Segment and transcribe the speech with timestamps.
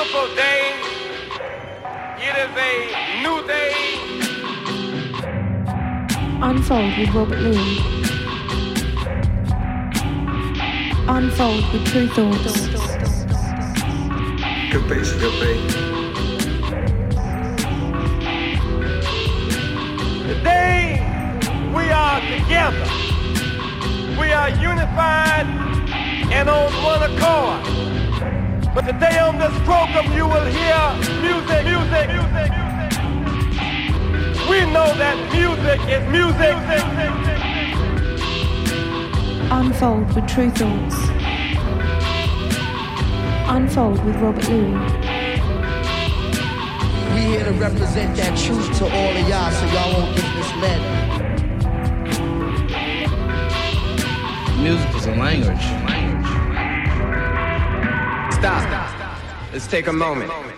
[0.00, 0.62] beautiful day.
[2.16, 2.72] It is a
[3.22, 3.72] new day.
[6.40, 7.80] Unfold with Robert Luis.
[11.06, 12.68] Unfold with Tru Thoughts.
[14.70, 15.70] Good beats, good beat.
[20.28, 20.80] Today
[21.76, 22.88] we are together.
[24.18, 25.46] We are unified
[26.32, 27.79] and on one accord.
[28.72, 32.90] But today on this program you will hear music, music, music, music.
[34.48, 36.54] We know that music is music.
[39.50, 40.96] Unfold with Tru Thoughts.
[43.50, 44.92] Unfold with Robert Luis.
[47.12, 50.80] We here to represent that truth to all of y'all so y'all won't get misled.
[54.60, 55.89] Music is a language.
[58.40, 59.52] Stop.
[59.52, 60.49] Let's take a moment.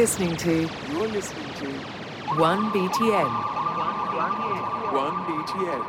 [0.00, 0.66] Listening to.
[0.90, 1.66] You're listening to.
[2.40, 3.30] 1BTN.
[4.96, 5.82] 1BTN.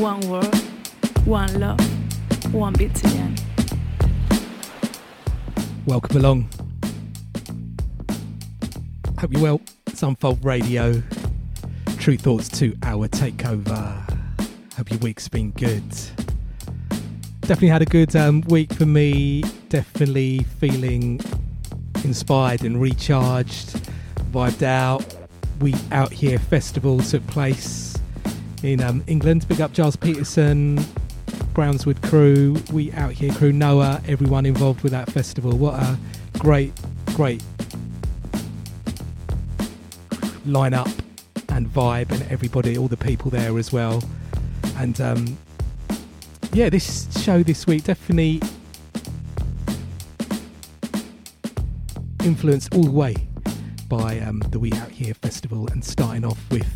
[0.00, 0.56] One world,
[1.26, 3.38] one love, one BTN.
[5.84, 6.57] Welcome along.
[9.18, 9.60] Hope you're well.
[9.88, 11.02] It's Unfold Radio.
[11.98, 13.92] Tru Thoughts to our takeover.
[14.76, 15.82] Hope your week's been good.
[17.40, 19.42] Definitely had a good um, week for me.
[19.70, 21.20] Definitely feeling
[22.04, 23.80] inspired and recharged.
[24.30, 25.04] Vibed out.
[25.58, 27.96] We Out Here Festival took place
[28.62, 29.48] in um, England.
[29.48, 30.78] Big up Gilles Peterson,
[31.54, 35.58] Brownswood crew, We Out Here crew, Noah, everyone involved with that festival.
[35.58, 35.98] What a
[36.38, 36.72] great,
[37.16, 37.42] great
[40.48, 40.88] line up
[41.50, 44.02] and vibe and everybody, all the people there as well.
[44.76, 45.38] And um,
[46.52, 48.40] yeah, this show this week definitely
[52.24, 53.14] influenced all the way
[53.88, 56.66] by um, the We Out Here festival and starting off with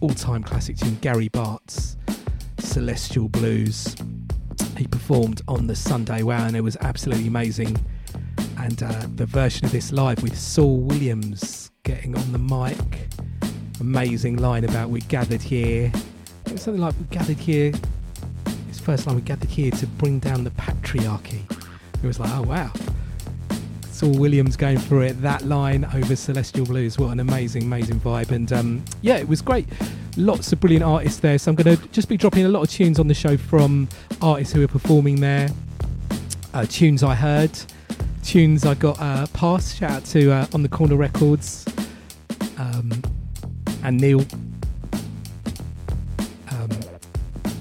[0.00, 1.96] all time classic tune Gary Bartz
[2.58, 3.96] Celestial Blues.
[4.76, 7.76] He performed on the Sunday Wow and it was absolutely amazing
[8.64, 13.10] and uh, the version of this live with Saul Williams getting on the mic.
[13.78, 15.92] Amazing line about we gathered here.
[16.46, 17.74] Something like we gathered here.
[18.70, 21.42] It's first time we gathered here to bring down the patriarchy.
[22.02, 22.72] It was like, oh wow.
[23.90, 25.20] Saul Williams going through it.
[25.20, 26.98] That line over Celestial Blues.
[26.98, 28.30] What an amazing, amazing vibe.
[28.30, 29.68] And um, yeah, it was great.
[30.16, 31.36] Lots of brilliant artists there.
[31.36, 33.90] So I'm going to just be dropping a lot of tunes on the show from
[34.22, 35.50] artists who are performing there.
[36.54, 37.50] Uh, tunes I heard
[38.24, 39.76] tunes I got uh, passed.
[39.76, 41.64] Shout out to uh, On the Corner Records
[42.58, 42.90] um,
[43.82, 44.24] and Neil.
[46.50, 46.70] Um,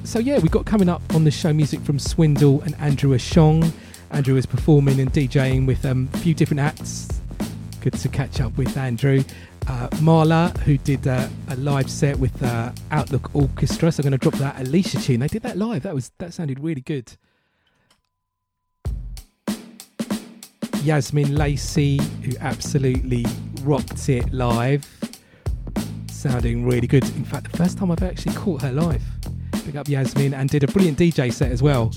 [0.04, 3.72] so yeah, we got coming up on the show music from Swindle and Andrew Ashong.
[4.12, 7.14] Andrew is performing and DJing with um, a few different acts
[7.84, 9.26] Good to catch up with Andrew.
[9.68, 14.18] Uh, Mala, who did uh, a live set with uh, Outlook Orchestra, so I'm going
[14.18, 15.20] to drop that Alicia tune.
[15.20, 15.84] They did that live.
[15.84, 17.18] That was that sounded really good.
[20.84, 23.26] Yazmin Lacey, who absolutely
[23.62, 24.86] rocked it live,
[26.12, 27.04] sounding really good.
[27.16, 29.02] In fact, the first time I've actually caught her live.
[29.64, 31.90] Pick up Yasmin and did a brilliant DJ set as well.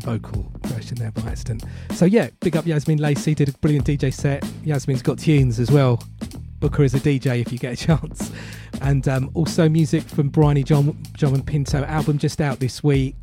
[0.00, 1.64] The vocal version there by accident.
[1.92, 4.42] So yeah, big up Yazmin Lacey, did a brilliant DJ set.
[4.64, 6.02] Yazmin's got tunes as well.
[6.60, 8.30] Booker is a DJ if you get a chance.
[8.82, 13.16] And um, also music from Bryony John, John and Pinto album just out this week,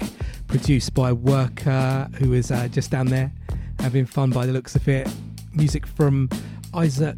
[0.48, 3.32] produced by Werkha, who is uh, just down there
[3.80, 5.08] having fun by the looks of it.
[5.54, 6.30] Music from
[6.74, 7.18] Isaac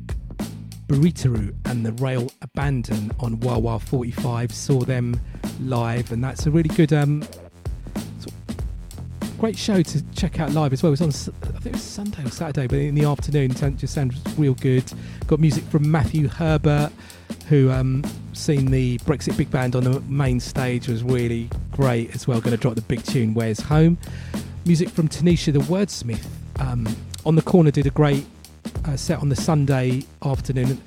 [0.88, 4.52] Buritaru and the Rail Abandon on Wild 45.
[4.52, 5.20] Saw them
[5.62, 7.24] live, and that's a really good um,
[9.40, 10.92] great show to check out live as well.
[10.92, 13.78] It was on, I think it was Sunday or Saturday, but in the afternoon, it
[13.78, 14.84] just sounds real good.
[15.28, 16.92] Got music from Matthew Herbert,
[17.48, 18.04] who um,
[18.34, 22.42] seen the Brexit Big Band on the main stage was really great as well.
[22.42, 23.98] Going to drop the big tune "Where's Home."
[24.66, 26.26] Music from Tenesha the Wordsmith.
[26.60, 26.86] Um,
[27.26, 28.26] on the corner did a great
[28.86, 30.82] uh, set on the Sunday afternoon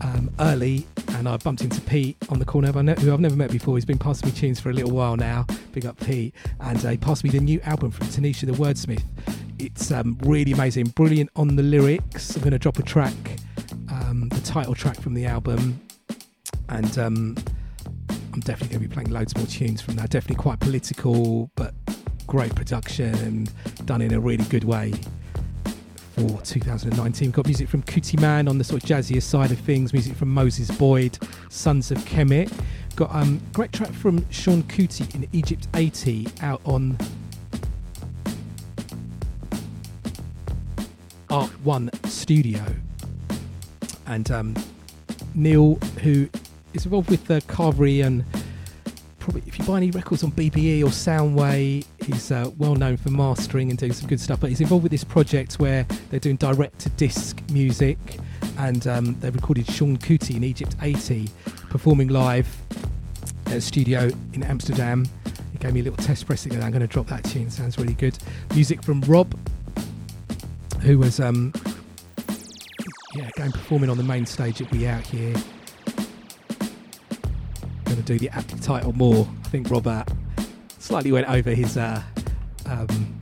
[0.00, 3.76] um, early, and I bumped into Pete on the corner, who I've never met before.
[3.76, 5.46] He's been passing me tunes for a little while now.
[5.72, 9.04] Big up Pete, and uh, he passed me the new album from Tenesha the Wordsmith.
[9.58, 12.34] It's um, really amazing, brilliant on the lyrics.
[12.34, 13.14] I'm going to drop a track,
[13.90, 15.80] um, the title track from the album,
[16.68, 17.36] and um,
[18.32, 20.10] I'm definitely going to be playing loads more tunes from that.
[20.10, 21.74] Definitely quite political, but
[22.26, 23.52] great production and
[23.86, 24.92] done in a really good way
[26.14, 27.28] for 2019.
[27.28, 30.14] We've got music from Cootie Kutiman on the sort of jazzier side of things, music
[30.14, 31.18] from Moses Boyd,
[31.48, 32.52] Sons of Kemet.
[32.94, 36.96] Got um great track from Seun Kuti in Egypt 80 out on
[41.30, 42.64] Art One Studio.
[44.06, 44.54] And um,
[45.34, 46.28] Neil, who
[46.74, 48.24] is involved with the Carvery and
[49.24, 53.08] probably if you buy any records on BBE or Soundway, he's uh, well known for
[53.08, 54.38] mastering and doing some good stuff.
[54.38, 57.98] But he's involved with this project where they're doing direct to disc music,
[58.58, 61.30] and um, they recorded Seun Kuti in Egypt 80
[61.70, 62.46] performing live
[63.46, 65.06] at a studio in Amsterdam.
[65.52, 67.50] He gave me a little test pressing, and I'm going to drop that tune.
[67.50, 68.18] Sounds really good.
[68.54, 69.34] Music from Rob,
[70.82, 71.50] who was um,
[73.14, 75.34] yeah going performing on the main stage at We Out here
[77.94, 79.28] going to do the apt title more.
[79.44, 80.08] I think Robert
[80.78, 82.02] slightly went over his uh,
[82.66, 83.18] um,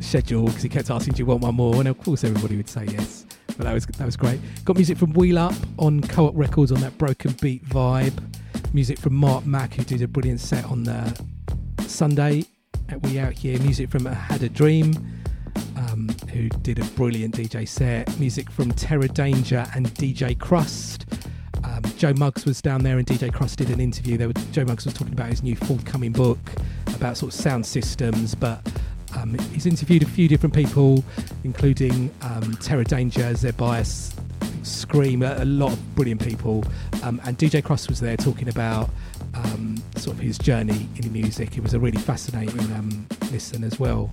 [0.00, 2.68] schedule because he kept asking, "Do you want one more?" And of course, everybody would
[2.68, 3.24] say yes.
[3.46, 4.40] But that was that was great.
[4.64, 8.14] Got music from Wheel Up on Co-op Records on that broken beat vibe.
[8.74, 11.22] Music from Marc Mac who did a brilliant set on the
[11.86, 12.44] Sunday
[12.88, 13.58] at We Out Here.
[13.60, 14.92] Music from Had a Dream.
[15.76, 18.18] Um, who did a brilliant DJ set.
[18.18, 21.04] Music from Terror Danjah and DJ Krust.
[21.66, 24.16] Um, Joe Muggs was down there and DJ Krust did an interview.
[24.16, 26.38] There, Joe Muggs was talking about his new forthcoming book
[26.94, 28.60] about sort of sound systems, but
[29.16, 31.02] um, he's interviewed a few different people,
[31.44, 34.14] including um, Terror Danjah, Zed Bias,
[34.62, 36.64] Scream, a, a, lot of brilliant people.
[37.02, 38.90] Um, and DJ Krust was there talking about
[39.34, 41.56] um, sort of his journey in music.
[41.56, 44.12] It was a really fascinating um, listen as well.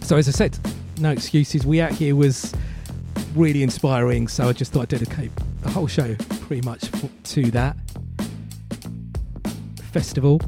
[0.00, 0.58] So, as I said,
[0.98, 1.64] no excuses.
[1.64, 2.52] We out here was
[3.34, 5.30] really inspiring, so I just thought I'd dedicate
[5.62, 6.90] the whole show pretty much
[7.24, 7.76] to that
[9.92, 10.40] festival.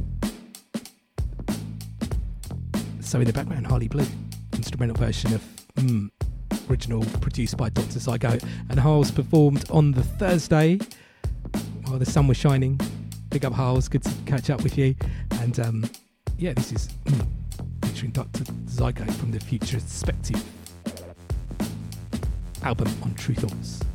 [3.00, 4.06] So in the background, Harleighblu,
[4.54, 5.42] instrumental version of
[5.76, 6.10] mm,
[6.68, 7.98] original produced by Dr.
[7.98, 10.78] Zygo, and Harles performed on the Thursday
[11.84, 12.80] while the sun was shining.
[13.30, 14.94] Big up Harles, good to catch up with you.
[15.40, 15.90] And um,
[16.38, 17.26] yeah, this is mm,
[17.84, 18.44] featuring Dr.
[18.66, 20.42] Zygo from the Future Perspective
[22.64, 23.93] album on Tru Thoughts.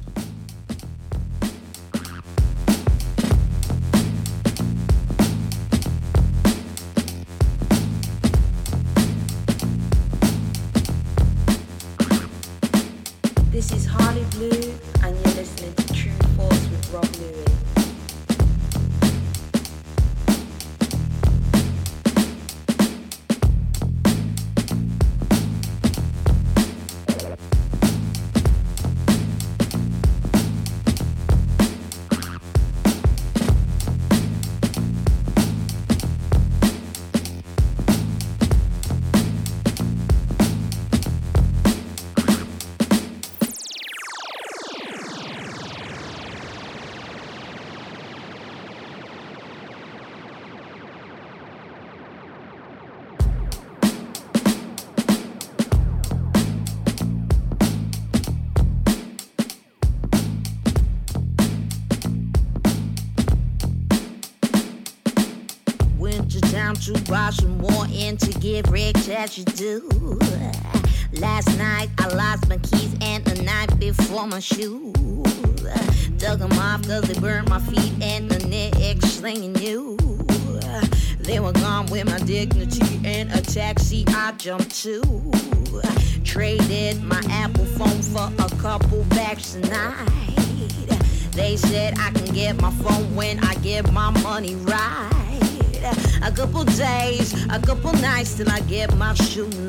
[98.35, 99.68] till I get my shooting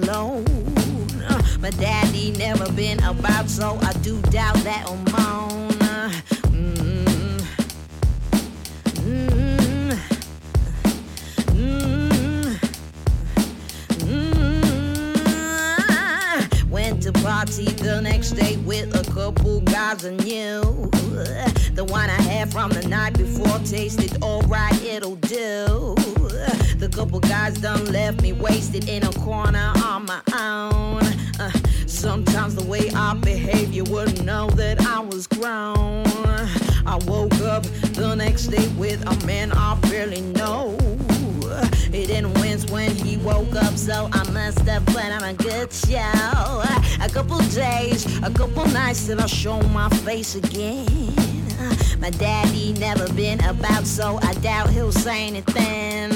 [48.23, 50.87] A couple nights that I'll show my face again.
[52.00, 56.10] My daddy never been about, so I doubt he'll say anything.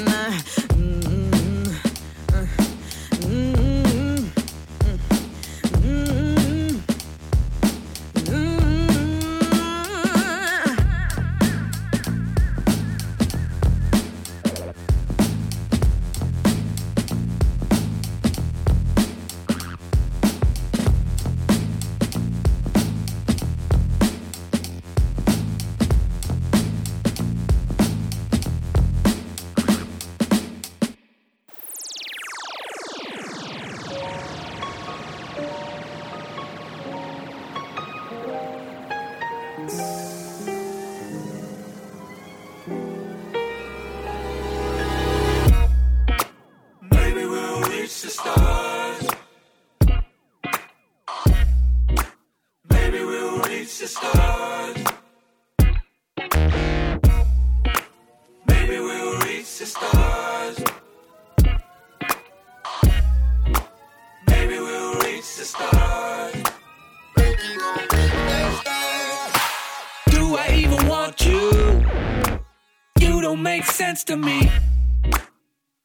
[73.65, 74.51] make sense to me.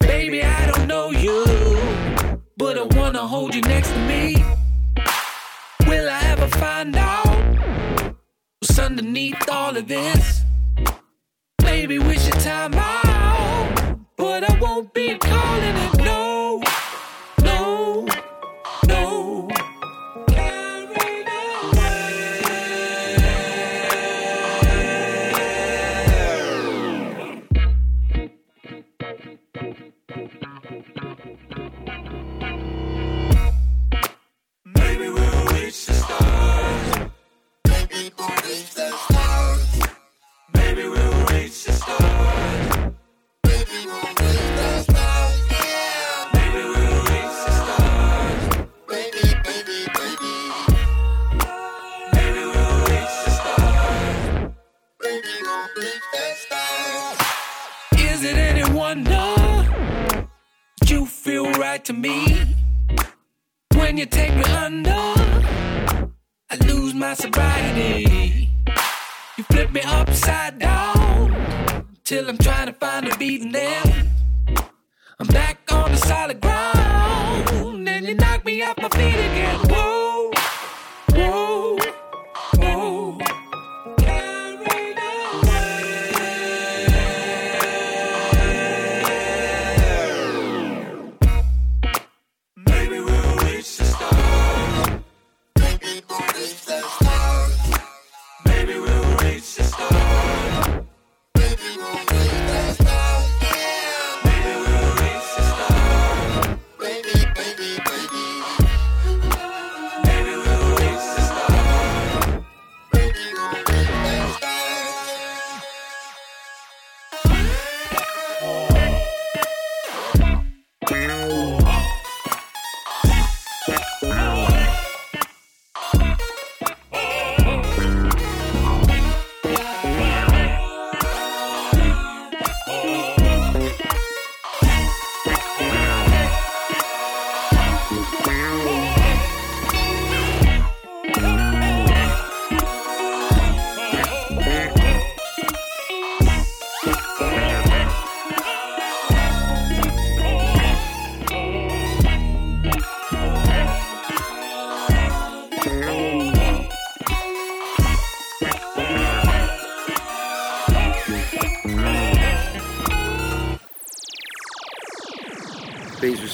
[0.00, 1.44] Baby, I don't know you,
[2.56, 4.36] but I wanna hold you next to me.
[5.86, 8.14] Will I ever find out
[8.58, 10.39] what's underneath all of this?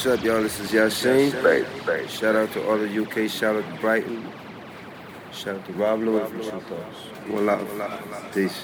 [0.06, 0.40] What's up, y'all?
[0.40, 2.08] This is Yasin.
[2.08, 4.24] Shout out to all the UK, shout out to Brighton.
[5.32, 6.60] Shout out to Rob Luis from
[7.32, 8.32] One love.
[8.32, 8.62] Peace.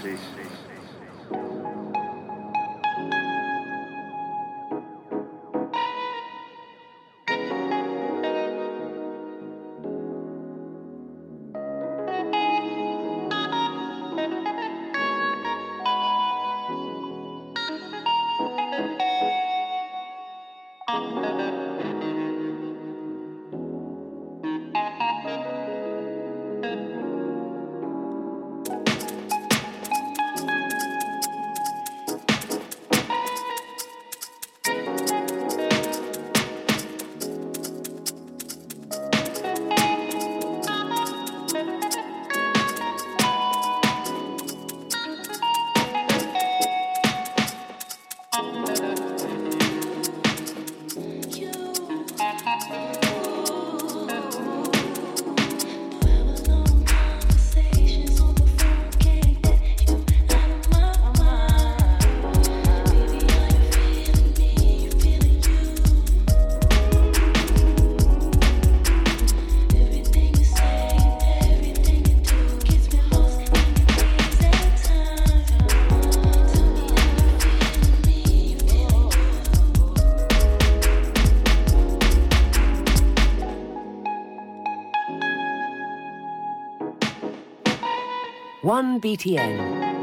[89.02, 89.58] BTN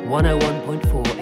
[0.10, 1.19] 101.4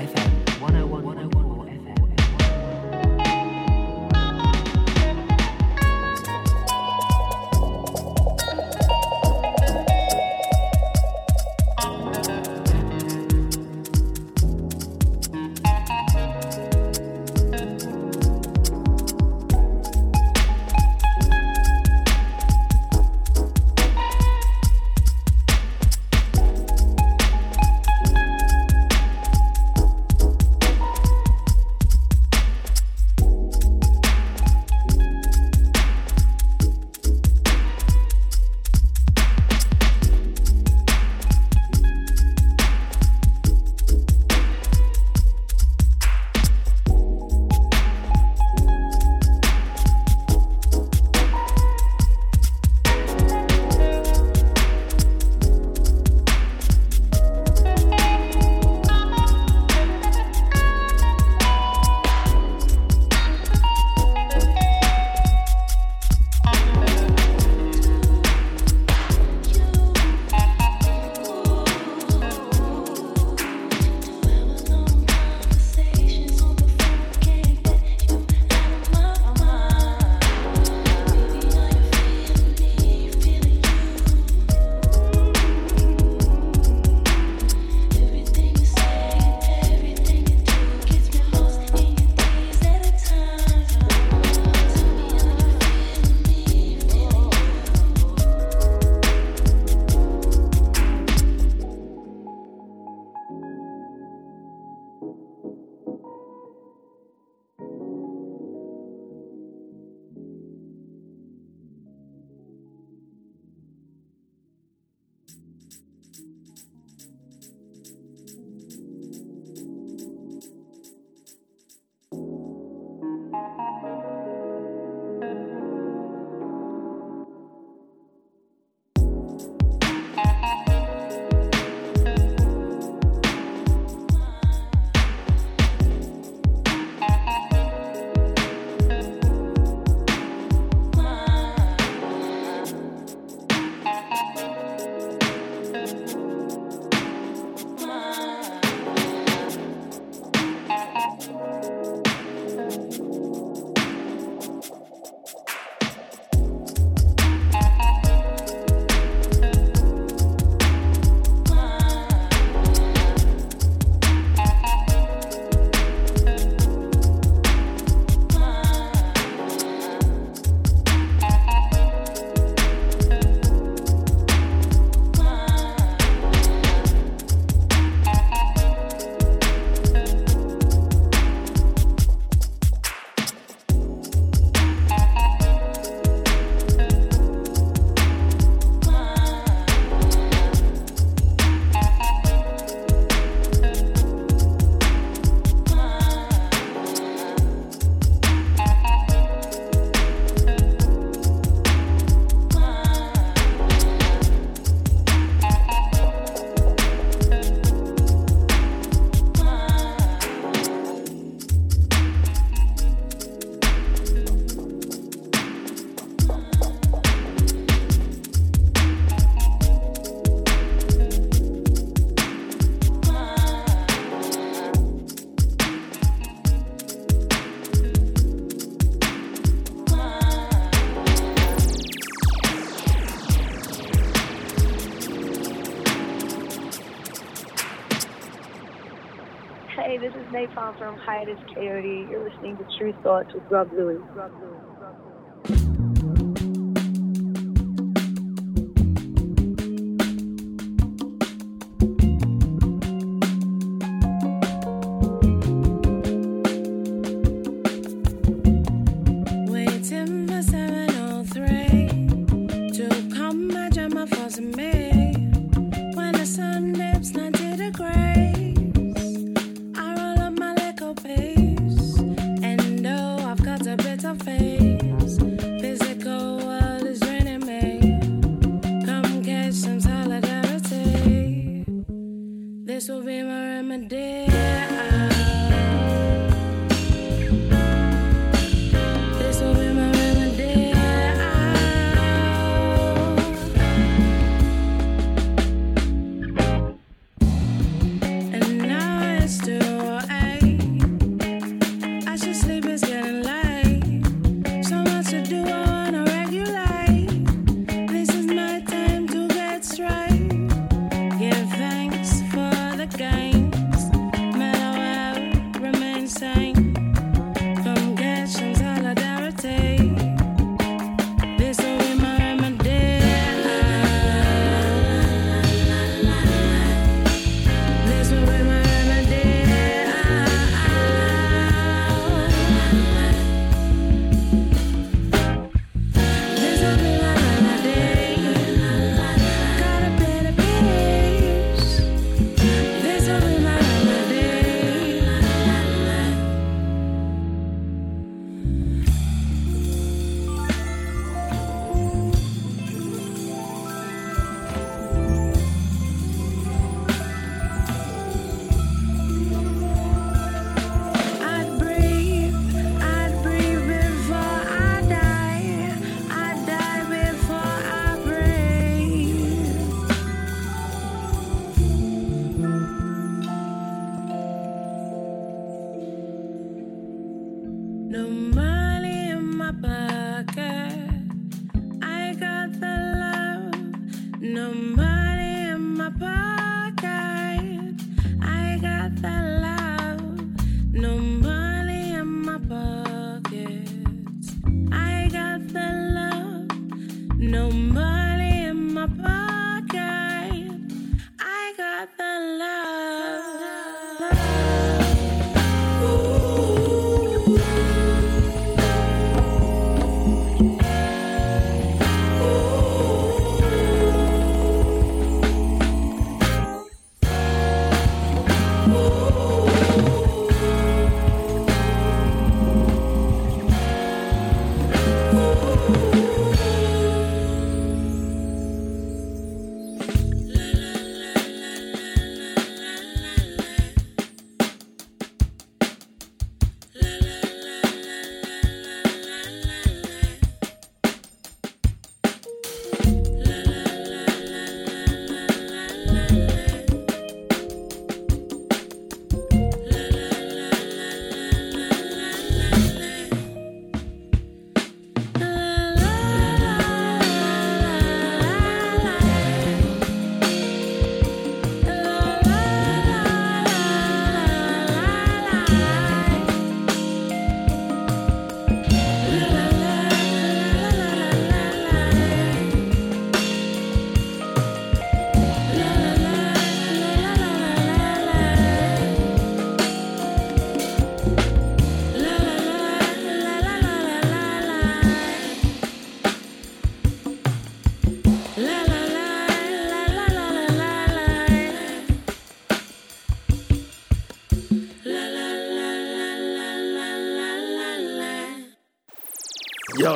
[240.67, 242.10] Napalm from Hiatus Kaiyote.
[242.10, 243.97] You're listening to Tru Thoughts with Rob Louie.
[244.15, 244.46] Rob Louie.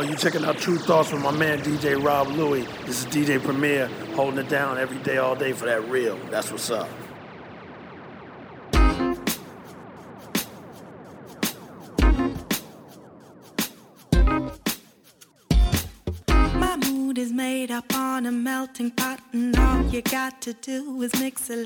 [0.02, 2.68] Yo, you checking out Tru Thoughts with my man DJ Rob Luis.
[2.88, 3.86] This is DJ Premier
[4.16, 6.18] holding it down every day, all day for that real.
[6.32, 6.90] That's what's up.
[16.34, 21.00] My mood is made up on a melting pot, and all you got to do
[21.04, 21.61] is mix a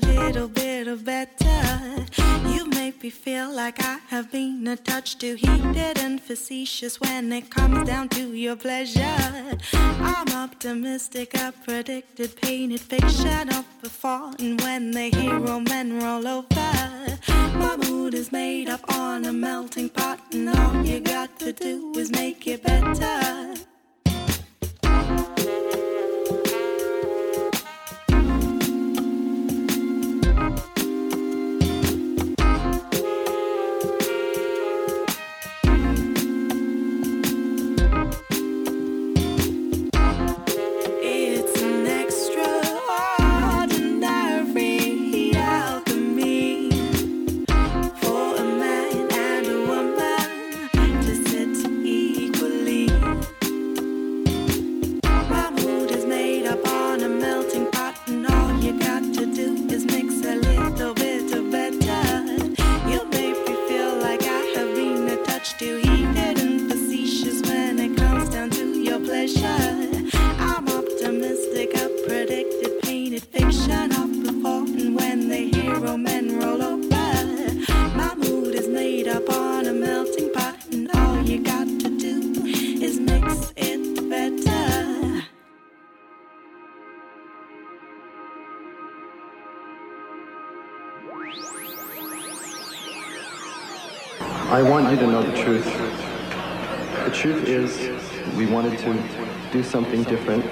[3.66, 8.32] like I have been a touch too heated and facetious when it comes down to
[8.32, 9.58] your pleasure.
[9.72, 17.18] I'm optimistic, I predicted painted fiction of before, and when the hero men roll over,
[17.62, 21.92] my mood is made up on a melting pot, and all you got to do
[21.96, 23.56] is make it better.
[94.48, 95.64] I want you to know the truth.
[95.64, 97.90] The truth is,
[98.36, 100.44] we wanted to do something different.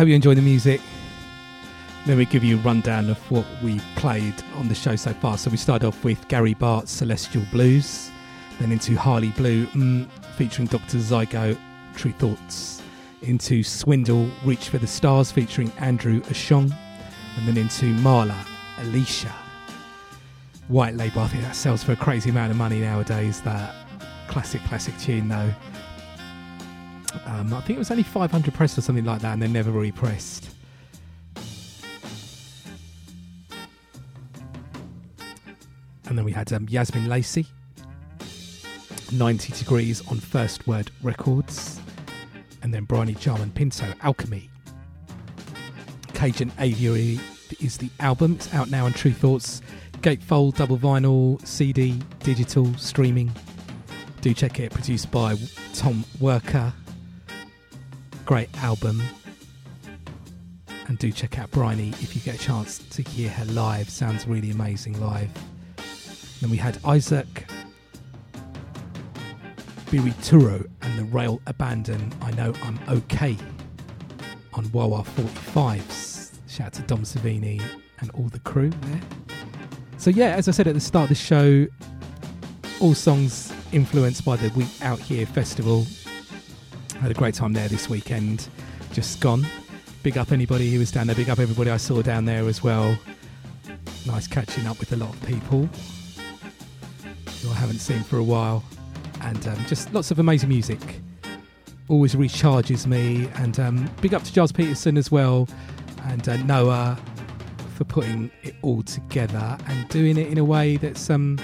[0.00, 0.80] Hope you enjoy the music.
[2.06, 5.36] Let me give you a rundown of what we played on the show so far.
[5.36, 8.10] So, we started off with Gary Bartz Celestial Blues,
[8.58, 10.96] then into Harleighblu mm, featuring Dr.
[10.96, 11.54] Zygo,
[11.96, 12.80] Tru Thoughts,
[13.20, 16.74] into Swindle, Reach for the Stars featuring Andrew Ashong,
[17.36, 18.42] and then into Mala,
[18.78, 19.34] Alicia.
[20.68, 23.42] White Label, I think that sells for a crazy amount of money nowadays.
[23.42, 23.74] That
[24.28, 25.52] classic, classic tune, though.
[27.26, 29.70] Um, I think it was only 500 pressed or something like that, and they never
[29.70, 30.50] repressed.
[36.06, 37.46] And then we had um, Yazmin Lacey,
[39.12, 41.80] 90 Degrees on First Word Records.
[42.62, 44.50] And then Bryony Jarman Pinto, Alchemy.
[46.12, 47.20] Cage and Aviary
[47.60, 48.34] is the album.
[48.34, 49.62] It's out now on Tru Thoughts.
[50.00, 53.32] Gatefold, double vinyl, CD, digital, streaming.
[54.20, 54.72] Do check it.
[54.72, 55.36] Produced by
[55.74, 56.72] Tom Werkha.
[58.30, 59.02] Great album.
[60.86, 63.90] And do check out Bryony if you get a chance to hear her live.
[63.90, 65.28] Sounds really amazing live.
[66.40, 67.50] Then we had Isaac
[69.86, 72.12] Birituro and the Rail Abandon.
[72.22, 73.36] I know I'm okay
[74.54, 76.30] on Wah Wah 45s.
[76.46, 77.60] Shout out to Dom Servini
[77.98, 79.00] and all the crew there.
[79.96, 81.66] So, yeah, as I said at the start of the show,
[82.78, 85.84] all songs influenced by the We Out Here festival.
[87.00, 88.50] Had a great time there this weekend.
[88.92, 89.46] Just gone.
[90.02, 91.16] Big up anybody who was down there.
[91.16, 92.94] Big up everybody I saw down there as well.
[94.06, 95.66] Nice catching up with a lot of people
[97.42, 98.62] who I haven't seen for a while.
[99.22, 101.00] And um, just lots of amazing music.
[101.88, 103.30] Always recharges me.
[103.36, 105.48] And um, big up to Gilles Peterson as well.
[106.04, 106.98] And uh, Noah
[107.76, 111.38] for putting it all together and doing it in a way that's um,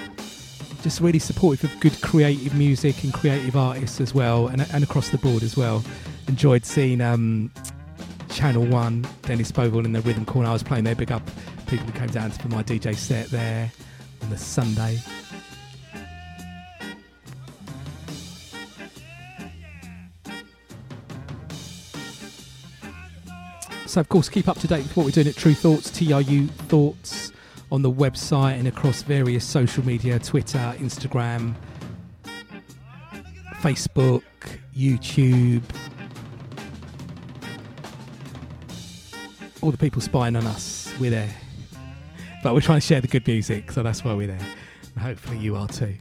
[0.83, 5.09] just really supportive of good creative music and creative artists as well, and, and across
[5.09, 5.83] the board as well.
[6.27, 7.51] Enjoyed seeing um,
[8.29, 10.49] Channel One, Dennis Bovell in the Rhythm Corner.
[10.49, 10.95] I was playing there.
[10.95, 11.23] Big up
[11.67, 13.71] people who came down for my DJ set there
[14.21, 14.99] on the Sunday.
[23.85, 26.47] So, of course, keep up to date with what we're doing at Tru Thoughts, TRU
[26.47, 27.31] Thoughts,
[27.71, 31.55] on the website and across various social media Twitter, Instagram,
[33.61, 34.23] Facebook,
[34.75, 35.63] YouTube.
[39.61, 41.33] All the people spying on us, we're there.
[42.43, 44.47] But we're trying to share the good music, so that's why we're there.
[44.95, 45.95] And hopefully, you are too.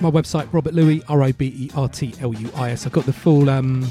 [0.00, 2.86] My website, Robert Luis, R O B E R T L U I S.
[2.86, 3.82] I've got the full um,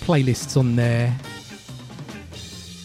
[0.00, 1.16] playlists on there,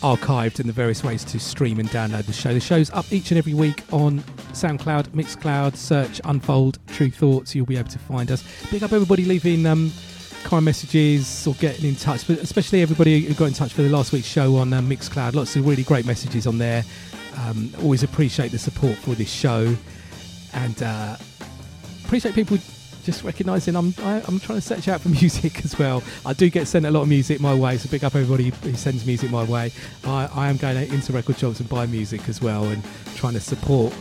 [0.01, 2.53] archived in the various ways to stream and download the show.
[2.53, 4.19] The show's up each and every week on
[4.53, 7.55] SoundCloud, Mixcloud, search Unfold Tru Thoughts.
[7.55, 8.43] You'll be able to find us.
[8.69, 9.91] Big up everybody leaving um,
[10.43, 13.89] kind messages or getting in touch, but especially everybody who got in touch for the
[13.89, 15.33] last week's show on um, Mixcloud.
[15.33, 16.83] Lots of really great messages on there.
[17.37, 19.75] Um, always appreciate the support for this show,
[20.53, 21.17] and uh,
[22.05, 22.57] appreciate people
[23.03, 26.03] just recognising I'm I, am trying to search out for music as well.
[26.25, 28.73] I do get sent a lot of music my way, so big up everybody who
[28.75, 29.71] sends music my way.
[30.03, 32.83] I, I am going into record shops and buy music as well, and
[33.15, 33.93] trying to support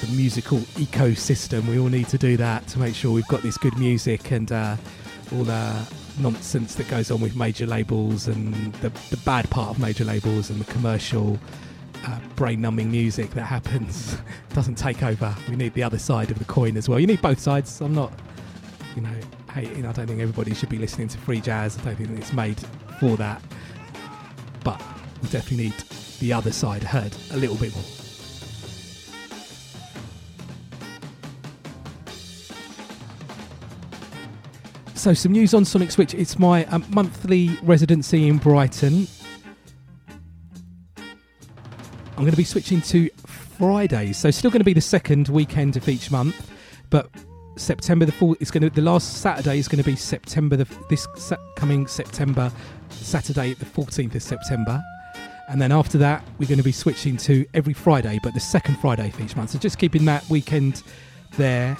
[0.00, 1.66] the musical ecosystem.
[1.66, 4.50] We all need to do that to make sure we've got this good music and
[4.52, 4.76] uh,
[5.32, 5.88] all the
[6.20, 10.50] nonsense that goes on with major labels and the, the bad part of major labels
[10.50, 11.38] and the commercial
[12.06, 14.18] uh, brain numbing music that happens
[14.54, 15.34] doesn't take over.
[15.48, 16.98] We need the other side of the coin as well.
[16.98, 17.80] You need both sides.
[17.80, 18.12] I'm not,
[18.94, 19.14] you know,
[19.52, 19.86] hating.
[19.86, 21.78] I don't think everybody should be listening to free jazz.
[21.78, 22.58] I don't think it's made
[23.00, 23.42] for that.
[24.64, 24.82] But
[25.22, 25.74] we definitely need
[26.20, 27.84] the other side heard a little bit more.
[34.94, 36.12] So, some news on Sonic Switch.
[36.14, 39.06] It's my um, monthly residency in Brighton.
[42.18, 45.76] I'm going to be switching to Fridays, so still going to be the second weekend
[45.76, 46.50] of each month,
[46.90, 47.08] but
[47.54, 50.66] September the fourth is going to the last Saturday is going to be September the
[50.90, 51.06] this
[51.54, 52.50] coming September
[52.90, 54.82] Saturday the 14th of September.
[55.48, 58.80] And then after that, we're going to be switching to every Friday, but the second
[58.80, 59.50] Friday of each month.
[59.50, 60.82] So just keeping that weekend
[61.36, 61.76] there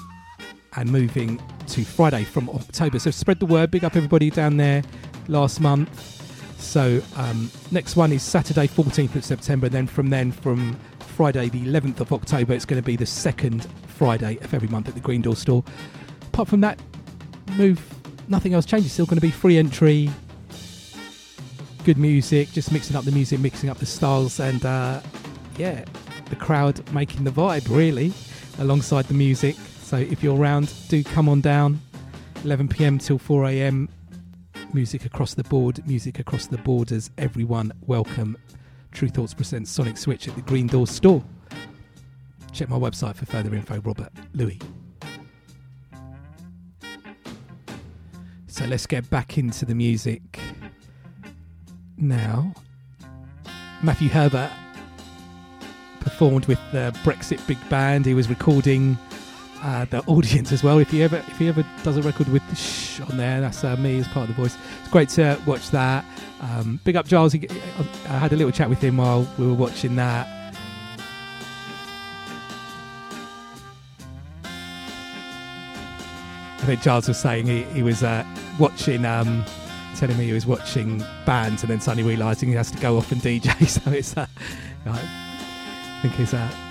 [0.77, 3.01] and moving to Friday from October.
[3.01, 3.73] So spread the word.
[3.73, 4.85] Big up everybody down there
[5.27, 6.18] last month.
[6.59, 9.69] So um, next one is Saturday, 14th of September.
[9.69, 13.67] Then from then, from Friday, the 11th of October, it's going to be the second
[13.87, 15.65] Friday of every month at the Green Door store.
[16.27, 16.81] Apart from that,
[17.57, 17.83] move.
[18.29, 18.93] Nothing else changes.
[18.93, 20.11] Still going to be free entry,
[21.85, 25.01] good music, just mixing up the music, mixing up the styles, and uh,
[25.57, 25.85] yeah,
[26.29, 28.13] the crowd making the vibe, really,
[28.59, 29.57] alongside the music.
[29.81, 31.81] So if you're around, do come on down.
[32.45, 33.89] 11 pm till 4 am.
[34.75, 37.11] Music across the board, music across the borders.
[37.17, 38.37] Everyone welcome.
[38.93, 41.25] Tru Thoughts presents Sonic Switch at the Green Door store.
[42.53, 43.81] Check my website for further info.
[43.81, 44.59] Robert Luis.
[48.47, 50.39] So let's get back into the music
[51.97, 52.53] now.
[53.83, 54.51] Matthew Herbert
[56.01, 58.05] performed with the Brexit Big Band.
[58.05, 58.99] He was recording
[59.63, 60.79] uh, the audience as well.
[60.79, 63.77] If he ever if he ever does a record with shh on there, that's uh,
[63.77, 64.57] me as part of the voice.
[64.81, 66.05] It's great to watch that.
[66.41, 67.33] Um, big up Gilles.
[67.33, 67.49] He,
[68.09, 70.27] I had a little chat with him while we were watching that.
[76.59, 78.25] I think Gilles was saying he, he was uh,
[78.59, 79.45] watching, um,
[79.97, 83.11] telling me he was watching bands and then suddenly realising he has to go off
[83.11, 83.49] and DJ.
[83.69, 84.27] So it's, uh,
[84.85, 86.68] I think it's a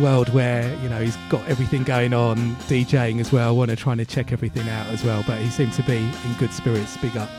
[0.00, 2.36] world where, you know, he's got everything going on,
[2.66, 5.24] DJing as well, I want to trying to check everything out as well.
[5.26, 6.96] But he seemed to be in good spirits.
[6.98, 7.30] Big up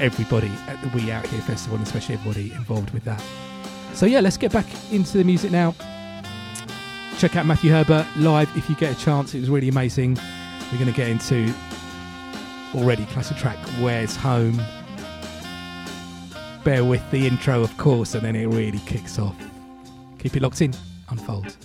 [0.00, 3.22] everybody at the We Out Here Festival and especially everybody involved with that.
[3.94, 5.74] So yeah, let's get back into the music now.
[7.18, 9.34] Check out Matthew Herbert live if you get a chance.
[9.34, 10.16] It was really amazing.
[10.70, 11.52] We're going to get into
[12.74, 14.60] already classic track Where's Home.
[16.62, 19.36] Bear with the intro, of course, and then it really kicks off.
[20.18, 20.72] Keep it locked in.
[21.10, 21.56] Unfold.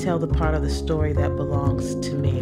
[0.00, 2.40] Tell the part of the story that belongs to me.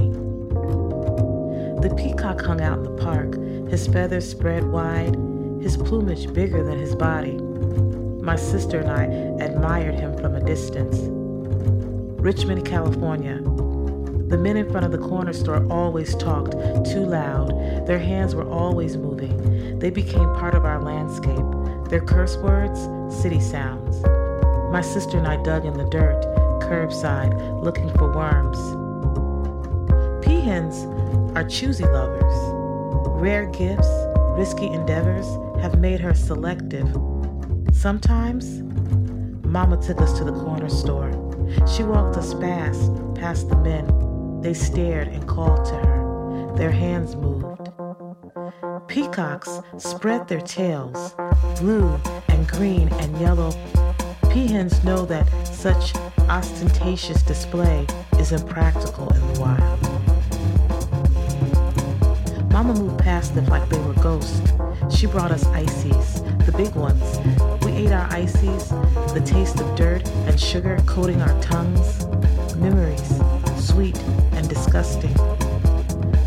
[1.82, 3.34] The peacock hung out in the park,
[3.68, 5.16] his feathers spread wide,
[5.60, 7.32] his plumage bigger than his body.
[7.32, 9.04] My sister and I
[9.44, 10.98] admired him from a distance.
[12.20, 13.40] Richmond, California.
[14.28, 16.52] The men in front of the corner store always talked
[16.84, 17.86] too loud.
[17.86, 19.78] Their hands were always moving.
[19.80, 21.88] They became part of our landscape.
[21.88, 22.78] Their curse words,
[23.20, 24.00] city sounds.
[24.70, 26.37] My sister and I dug in the dirt
[26.68, 27.32] curbside
[27.64, 28.58] looking for worms.
[30.24, 30.84] Peahens
[31.34, 32.34] are choosy lovers.
[33.20, 33.88] Rare gifts,
[34.36, 35.26] risky endeavors
[35.60, 36.88] have made her selective.
[37.72, 38.62] Sometimes,
[39.46, 41.10] Mama took us to the corner store.
[41.66, 44.40] She walked us fast past the men.
[44.42, 46.54] They stared and called to her.
[46.56, 47.70] Their hands moved.
[48.88, 51.14] Peacocks spread their tails,
[51.58, 51.98] blue
[52.28, 53.50] and green and yellow.
[54.30, 55.92] Peahens know that such
[56.28, 57.86] ostentatious display
[58.18, 59.82] is impractical in the wild.
[62.52, 64.52] Mama moved past them like they were ghosts.
[64.94, 67.18] She brought us ices, the big ones.
[67.64, 68.68] We ate our ices,
[69.14, 72.06] the taste of dirt and sugar coating our tongues.
[72.56, 73.20] Memories,
[73.56, 73.96] sweet
[74.32, 75.14] and disgusting.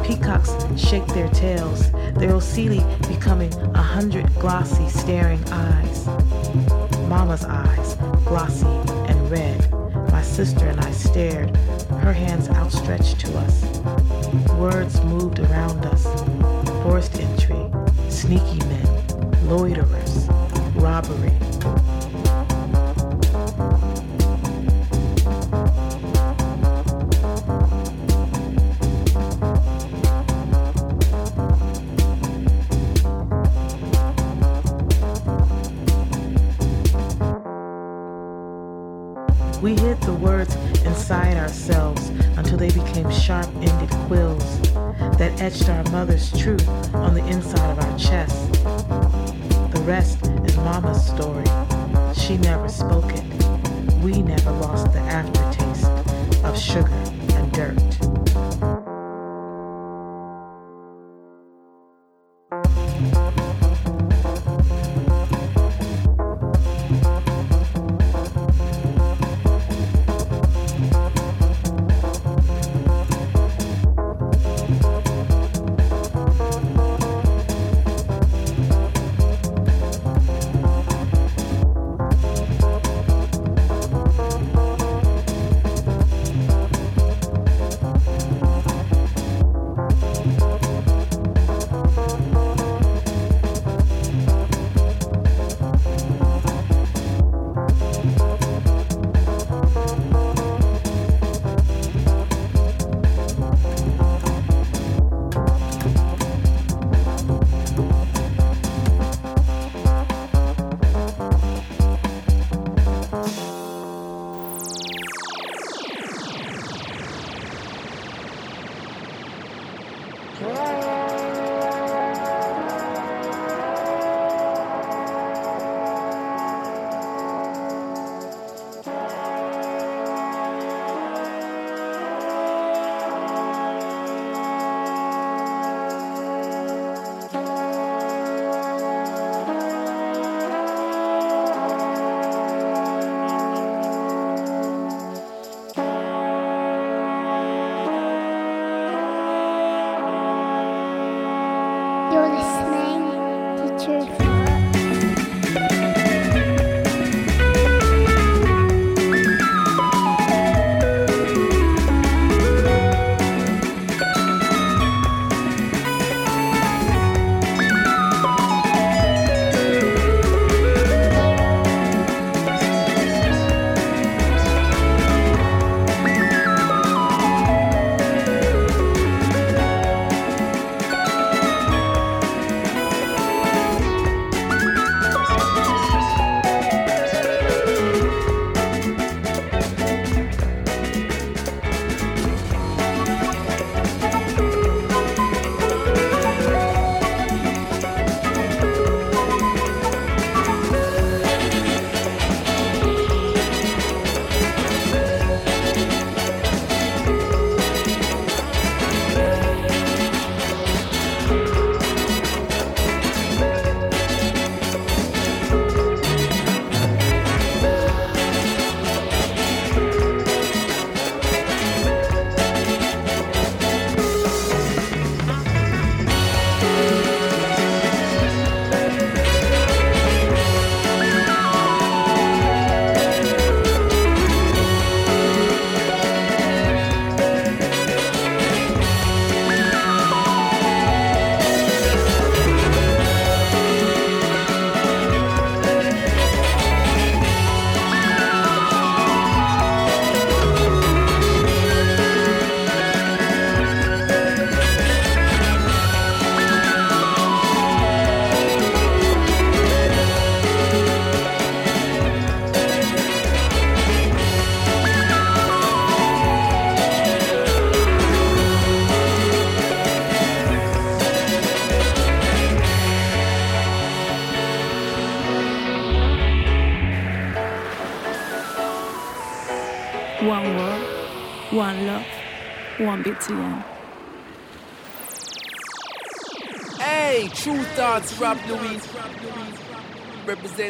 [0.04, 6.08] Peacocks shake their tails, their ocelli becoming a hundred glossy, staring eyes.
[7.08, 7.95] Mama's eyes,
[8.26, 8.66] glossy
[9.08, 9.70] and red
[10.32, 11.54] sister and I stared,
[12.00, 13.66] her hands outstretched to us.
[14.52, 16.06] Words moved around us.
[16.84, 17.70] Forced entry,
[18.10, 20.30] sneaky men, loiterers,
[20.76, 21.34] robbery.
[45.42, 46.31] Etched our mother's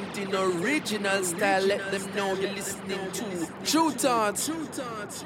[0.02, 4.48] Representing original style, let them know you're listening to Tru Thoughts.
[4.48, 5.24] Tru Thoughts.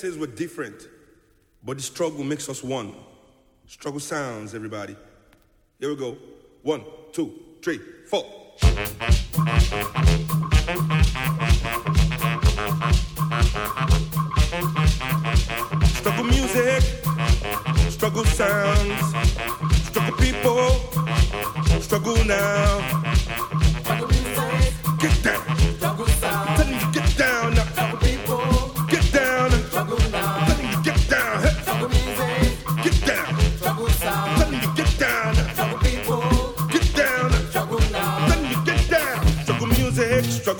[0.00, 0.88] Says we're different,
[1.62, 2.94] but the struggle makes us one.
[3.66, 4.96] Struggle sounds, everybody.
[5.78, 6.16] Here we go.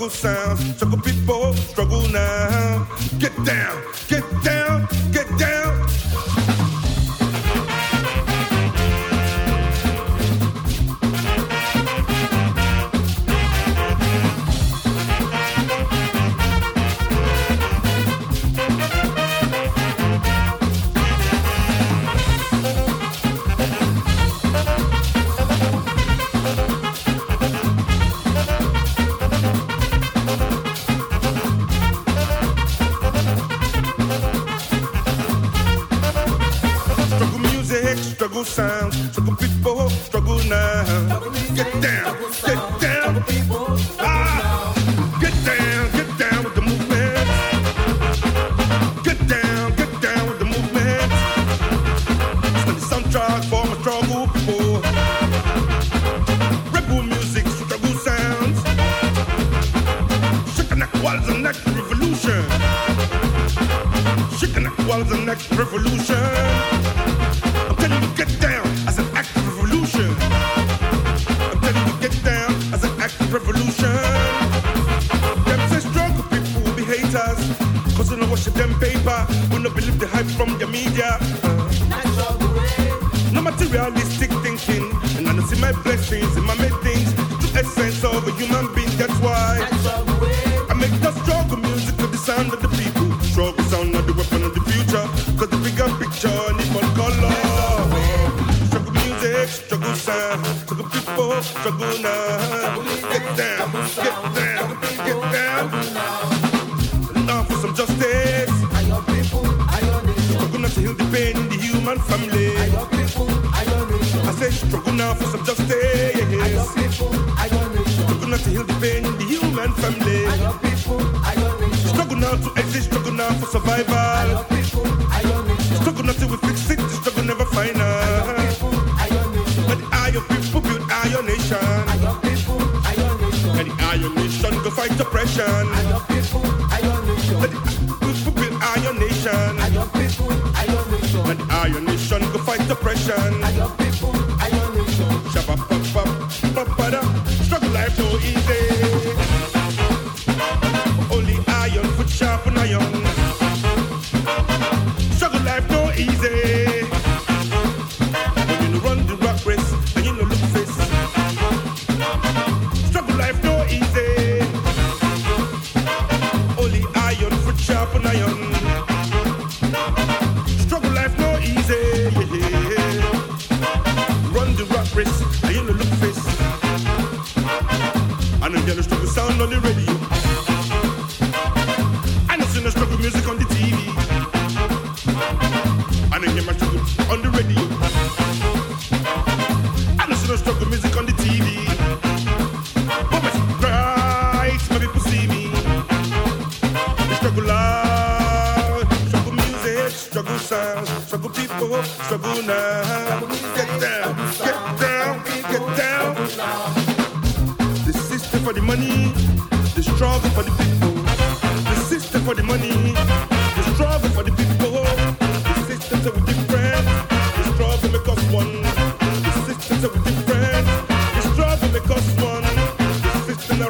[0.01, 2.89] Struggle sounds, struggle people, struggle now.
[3.18, 3.82] Get down.
[4.09, 4.20] Get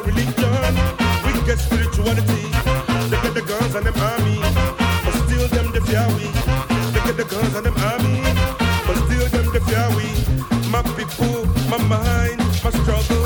[0.05, 0.73] religion.
[1.25, 2.43] We get spirituality.
[3.11, 4.39] Look at the guns and them army,
[5.05, 6.25] but still them the fear we.
[6.93, 8.21] Look at the guns and them army,
[8.87, 10.07] but still them the fear we.
[10.69, 13.20] My people, my mind, my struggle.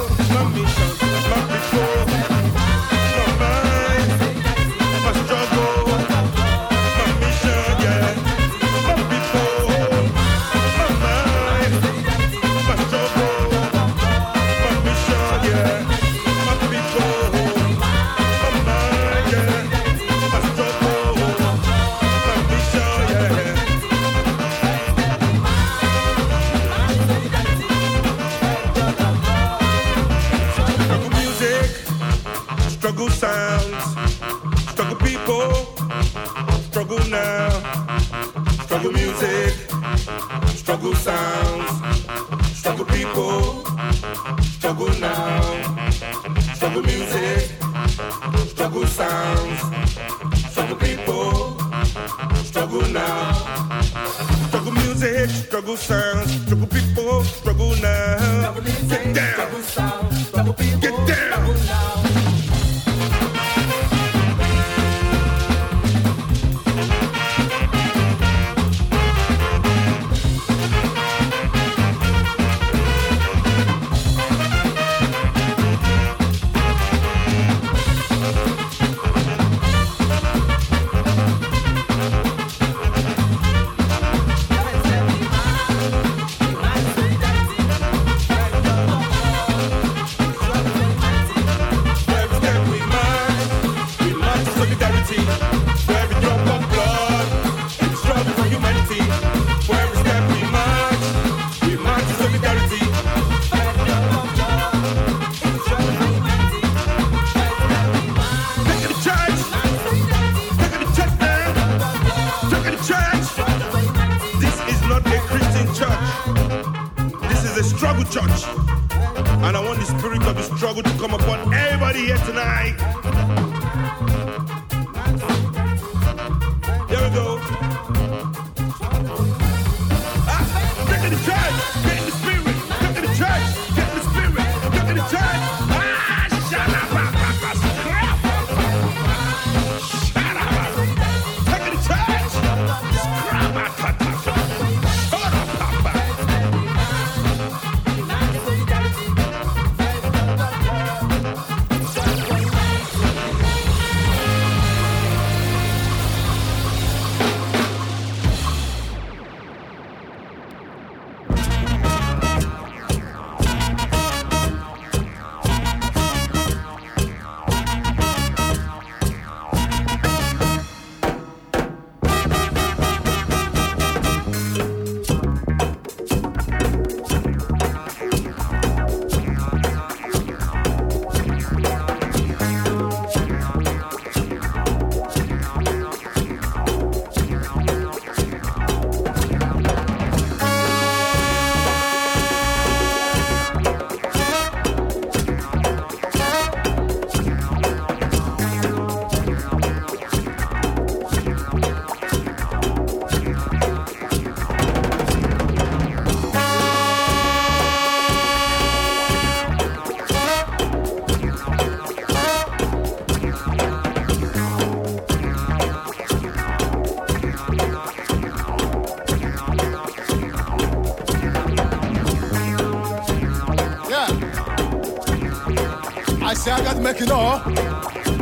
[226.97, 227.45] You it off.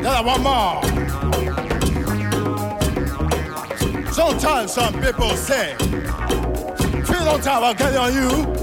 [0.04, 0.82] I want more.
[4.12, 8.62] Sometimes some people say, we don't I'll get on you.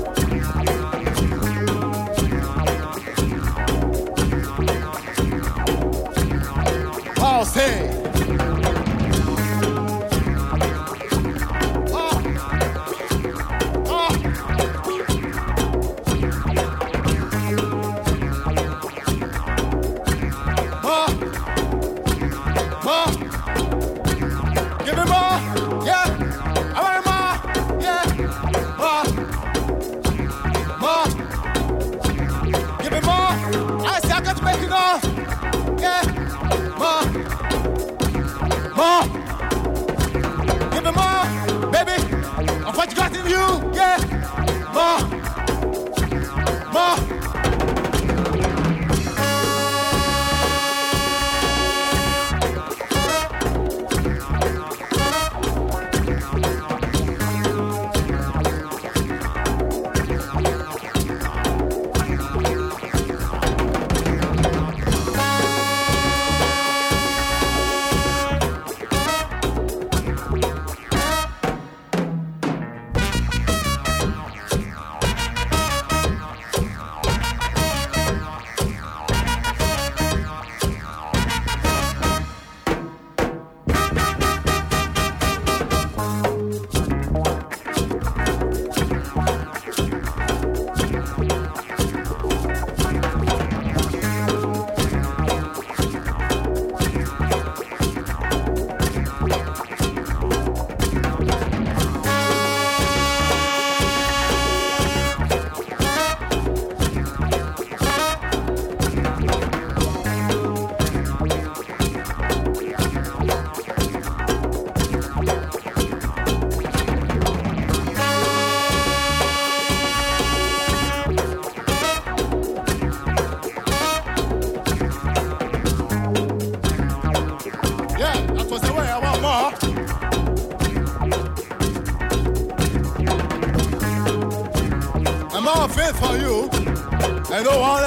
[137.31, 137.80] 来都玩。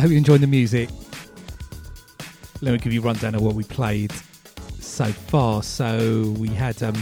[0.00, 0.88] Hope you're enjoying the music.
[2.60, 4.12] Let me give you a rundown of what we played
[4.78, 5.64] so far.
[5.64, 6.94] So we had um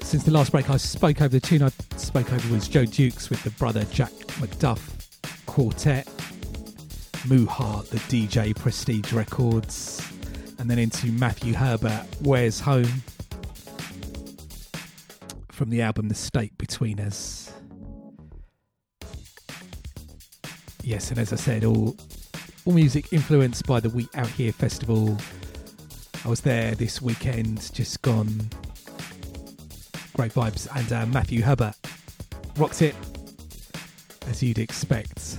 [0.00, 1.62] since the last break I spoke over the tune.
[1.62, 4.10] I spoke over was Joe Dukes with the brother Jack
[4.40, 4.80] McDuff
[5.46, 6.06] Quartet,
[7.28, 10.04] Moohart, the DJ Prestige Records,
[10.58, 13.04] and then into Matthew Herbert, Where's Home
[15.54, 17.52] from the album The State Between Us.
[20.82, 21.96] Yes, and as I said, all
[22.64, 25.16] all music influenced by the We Out Here festival.
[26.24, 28.48] I was there this weekend, just gone.
[30.14, 31.74] Great vibes, and uh, Matthew Herbert
[32.56, 32.96] rocked it
[34.26, 35.38] as you'd expect.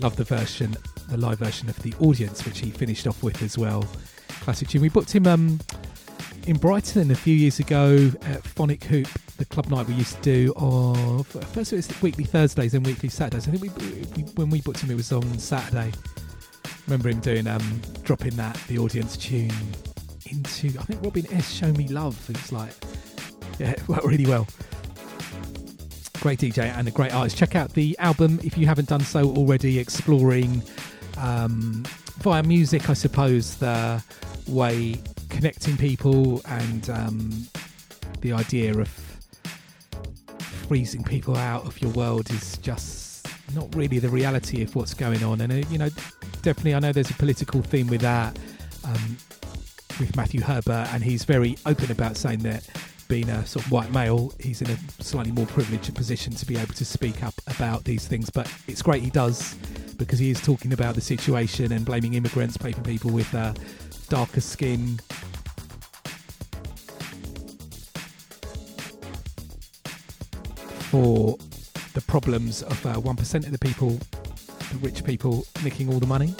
[0.00, 0.76] Love the version,
[1.08, 3.86] the live version of the audience, which he finished off with as well.
[4.40, 4.82] Classic tune.
[4.82, 5.60] We booked him um,
[6.46, 9.08] in Brighton a few years ago at Phonic Hoop,
[9.38, 10.52] the club night we used to do.
[10.56, 13.48] Of first it was weekly Thursdays and weekly Saturdays.
[13.48, 13.68] I think we,
[14.16, 15.92] we when we booked him, it was on Saturday.
[16.86, 19.52] Remember him doing um, dropping that the audience tune
[20.30, 21.52] into I think Robin S.
[21.52, 22.18] Show Me Love.
[22.28, 22.72] It's like
[23.58, 24.46] yeah, it worked really well.
[26.20, 27.36] Great DJ and a great artist.
[27.36, 29.78] Check out the album if you haven't done so already.
[29.78, 30.62] Exploring
[31.18, 31.84] um,
[32.18, 34.02] via music, I suppose, the
[34.46, 34.96] way
[35.34, 37.48] connecting people and um,
[38.20, 38.88] the idea of
[40.68, 45.22] freezing people out of your world is just not really the reality of what's going
[45.24, 45.40] on.
[45.40, 45.90] And, uh, you know,
[46.42, 48.38] definitely, I know there's a political theme with that,
[48.84, 49.16] um,
[49.98, 52.66] with Matthew Herbert, and he's very open about saying that
[53.08, 56.56] being a sort of white male, he's in a slightly more privileged position to be
[56.56, 58.30] able to speak up about these things.
[58.30, 59.54] But it's great he does
[59.98, 63.52] because he is talking about the situation and blaming immigrants, blaming people with uh,
[64.14, 64.96] darker skin.
[70.92, 71.36] For
[71.94, 73.98] the problems of uh, 1% of the people,
[74.70, 76.32] the rich people, nicking all the money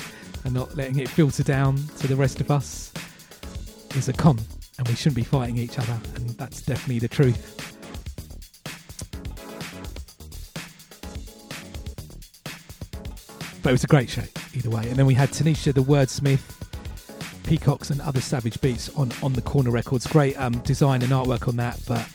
[0.45, 2.93] and not letting it filter down to the rest of us
[3.97, 4.39] is a con,
[4.79, 7.61] and we shouldn't be fighting each other, and that's definitely the truth.
[13.65, 14.23] But it was a great show,
[14.55, 14.89] either way.
[14.89, 16.54] And then we had Tenesha the Wordsmith,
[17.45, 20.07] Peacocks, and other Savage Beasts on On the Corner Records.
[20.07, 22.09] Great um, design and artwork on that, but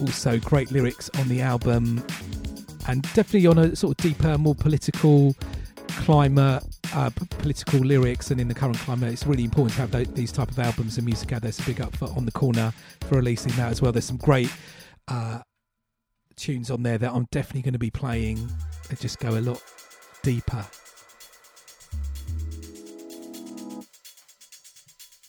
[0.00, 2.04] also great lyrics on the album,
[2.88, 5.34] and definitely on a sort of deeper, more political
[5.88, 8.30] climate, uh, p- political lyrics.
[8.30, 11.04] And in the current climate, it's really important to have these type of albums and
[11.04, 11.52] music out there.
[11.52, 12.72] So big up for On the Corner
[13.02, 13.92] for releasing that as well.
[13.92, 14.52] There's some great
[15.08, 15.40] uh,
[16.36, 18.48] tunes on there that I'm definitely going to be playing
[18.88, 19.62] They just go a lot
[20.22, 20.66] deeper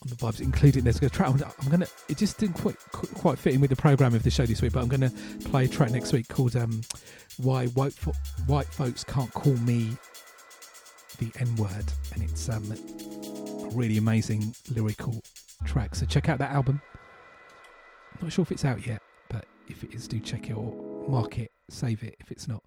[0.08, 1.28] the vibes, including there's a track.
[1.28, 1.86] I'm, I'm gonna.
[2.08, 4.72] It just didn't quite quite fit in with the program of the show this week,
[4.72, 5.12] but I'm gonna
[5.44, 6.82] play a track next week called um,
[7.38, 8.12] "Why White Fo-
[8.46, 9.90] White Folks Can't Call Me
[11.18, 15.22] the N Word," and it's um, a really amazing lyrical
[15.64, 15.94] track.
[15.94, 16.80] So check out that album.
[18.20, 21.38] Not sure if it's out yet, but if it is, do check it or mark
[21.38, 22.62] it, save it if it's not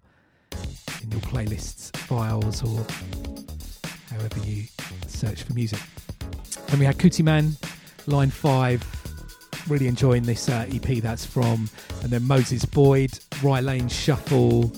[1.02, 2.84] in your playlists, files, or
[4.10, 4.64] however you
[5.06, 5.80] search for music.
[6.68, 7.56] And we had Cootie Man,
[8.06, 8.84] line five.
[9.68, 11.68] Really enjoying this uh, EP that's from,
[12.02, 14.72] and then Moses Boyd, Rye Lane Shuffle,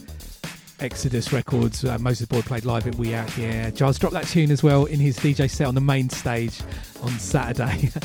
[0.80, 1.84] Exodus Records.
[1.84, 3.72] Uh, Moses Boyd played live at We Out Here.
[3.74, 6.60] Gilles dropped that tune as well in his DJ set on the main stage
[7.02, 7.90] on Saturday.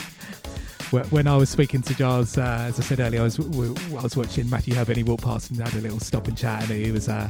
[1.09, 4.15] when I was speaking to Gilles, uh, as I said earlier, I was I was
[4.15, 4.97] watching Matthew Herbert.
[4.97, 7.09] He walked past and had a little stop and chat, and he was.
[7.09, 7.29] Uh,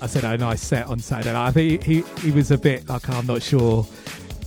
[0.00, 2.88] I said, "Oh, nice set on Saturday." I think he, he, he was a bit
[2.88, 3.86] like I'm not sure.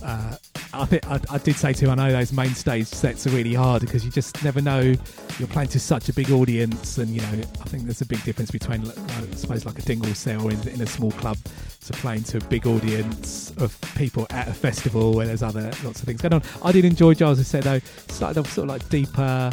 [0.02, 0.36] Uh,
[0.80, 3.82] I I, did say to him, I know those main stage sets are really hard
[3.82, 4.94] because you just never know.
[5.38, 8.22] You're playing to such a big audience, and you know, I think there's a big
[8.24, 11.38] difference between, I suppose, like a dingle or in, in a small club
[11.86, 16.00] to playing to a big audience of people at a festival where there's other lots
[16.00, 16.42] of things going on.
[16.62, 17.80] I did enjoy Gilles' set though.
[18.08, 19.50] Started off sort of like deeper,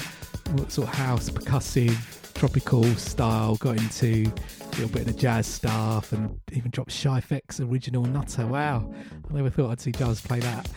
[0.67, 3.55] sort of house, percussive, tropical style.
[3.57, 4.31] Got into
[4.61, 8.47] a little bit of the jazz stuff and even dropped Shy FX original Nuttah.
[8.47, 8.91] Wow,
[9.29, 10.69] I never thought I'd see Gilles play that.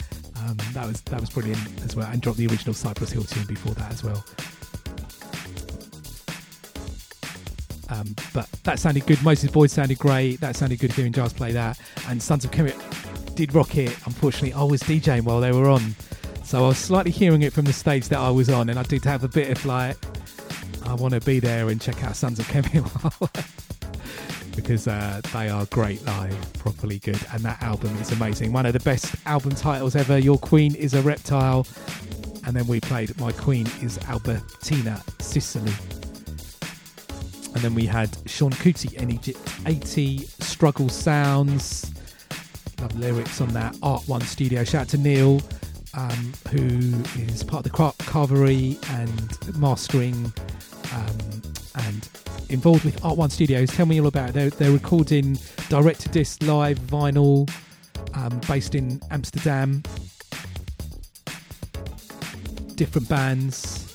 [0.47, 3.47] Um, that was that was brilliant as well, and dropped the original Cypress Hill tune
[3.47, 4.25] before that as well.
[7.89, 9.23] Um, but that sounded good.
[9.23, 10.41] Moses Boyd sounded great.
[10.41, 11.81] That sounded good hearing Gilles play that.
[12.09, 12.75] And Sons of Kemet
[13.35, 13.97] did rock it.
[14.07, 15.95] Unfortunately, I was DJing while they were on,
[16.45, 18.83] so I was slightly hearing it from the stage that I was on, and I
[18.85, 19.97] did have a bit of like,
[20.85, 23.63] I want to be there and check out Sons of Kemet
[24.57, 28.53] because uh, they are great live, properly good, and that album is amazing.
[28.53, 30.19] One of the best album titles ever.
[30.19, 31.67] Your Queen is a Reptile,
[32.47, 35.73] and then we played My Queen is Albertina Sisulu.
[37.55, 41.93] And then we had Seun Kuti in Egypt 80, Struggle Sounds.
[42.81, 43.77] Love lyrics on that.
[43.83, 44.65] Art One Studio.
[44.65, 45.41] Shout out to Neil,
[45.95, 46.67] um, who
[47.23, 50.33] is part of the Carvery and mastering
[50.93, 51.43] um,
[51.77, 52.09] and
[52.49, 53.71] involved with Art One Studios.
[53.71, 54.33] Tell me all about it.
[54.35, 57.51] They're, they're recording direct to disc live vinyl
[58.15, 59.83] um, based in Amsterdam.
[62.75, 63.95] Different bands.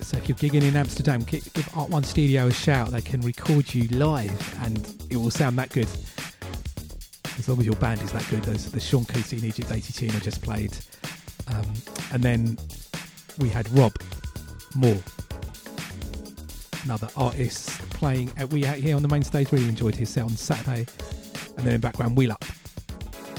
[0.00, 2.90] So if you're gigging in Amsterdam, give Art One Studio a shout.
[2.90, 4.78] They can record you live and
[5.10, 5.88] it will sound that good.
[7.38, 8.42] As long as your band is that good.
[8.44, 10.76] There's the Seun Kuti in Egypt 82 I just played.
[11.48, 11.66] Um,
[12.12, 12.56] and then
[13.38, 13.92] we had Rob
[14.74, 15.02] Moore
[16.86, 19.50] another artist playing at We Out Here on the main stage.
[19.50, 20.86] Really enjoyed his set on Saturday.
[21.56, 22.44] And then in background, Wheel Up.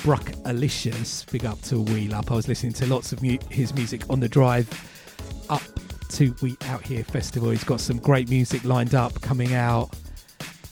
[0.04, 2.30] Bruck Alicious, big up to Wheel Up.
[2.30, 4.68] I was listening to lots of mu- his music on the drive
[5.50, 5.62] up
[6.10, 7.50] to We Out Here festival.
[7.50, 9.96] He's got some great music lined up coming out,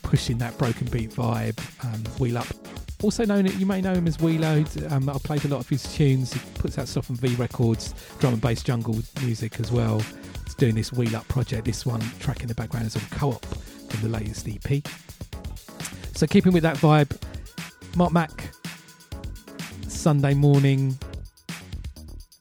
[0.04, 1.58] pushing that broken beat vibe.
[1.86, 2.48] Um, Wheel Up,
[3.04, 4.92] also known, you may know him as Wheeload.
[4.92, 6.34] Um, I've played a lot of his tunes.
[6.34, 10.02] He puts out stuff on V Records, drum and bass jungle music as well
[10.58, 11.66] doing this Wheel Up project.
[11.66, 14.82] This one track in the background is on Co-op from the latest EP.
[16.16, 17.18] So keeping with that vibe,
[17.96, 18.52] Marc Mac,
[19.88, 20.98] Sunday morning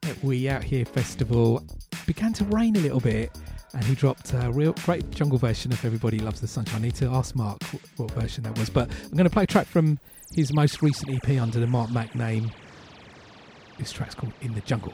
[0.05, 1.63] at We Out Here Festival
[2.07, 3.31] began to rain a little bit
[3.73, 6.81] and he dropped a real great jungle version of Everybody Loves the Sunshine.
[6.81, 7.63] I need to ask Marc
[7.97, 9.99] what version that was, but I'm going to play a track from
[10.33, 12.53] his most recent EP under the Marc Mac name.
[13.79, 14.93] This track's called In the Jungle.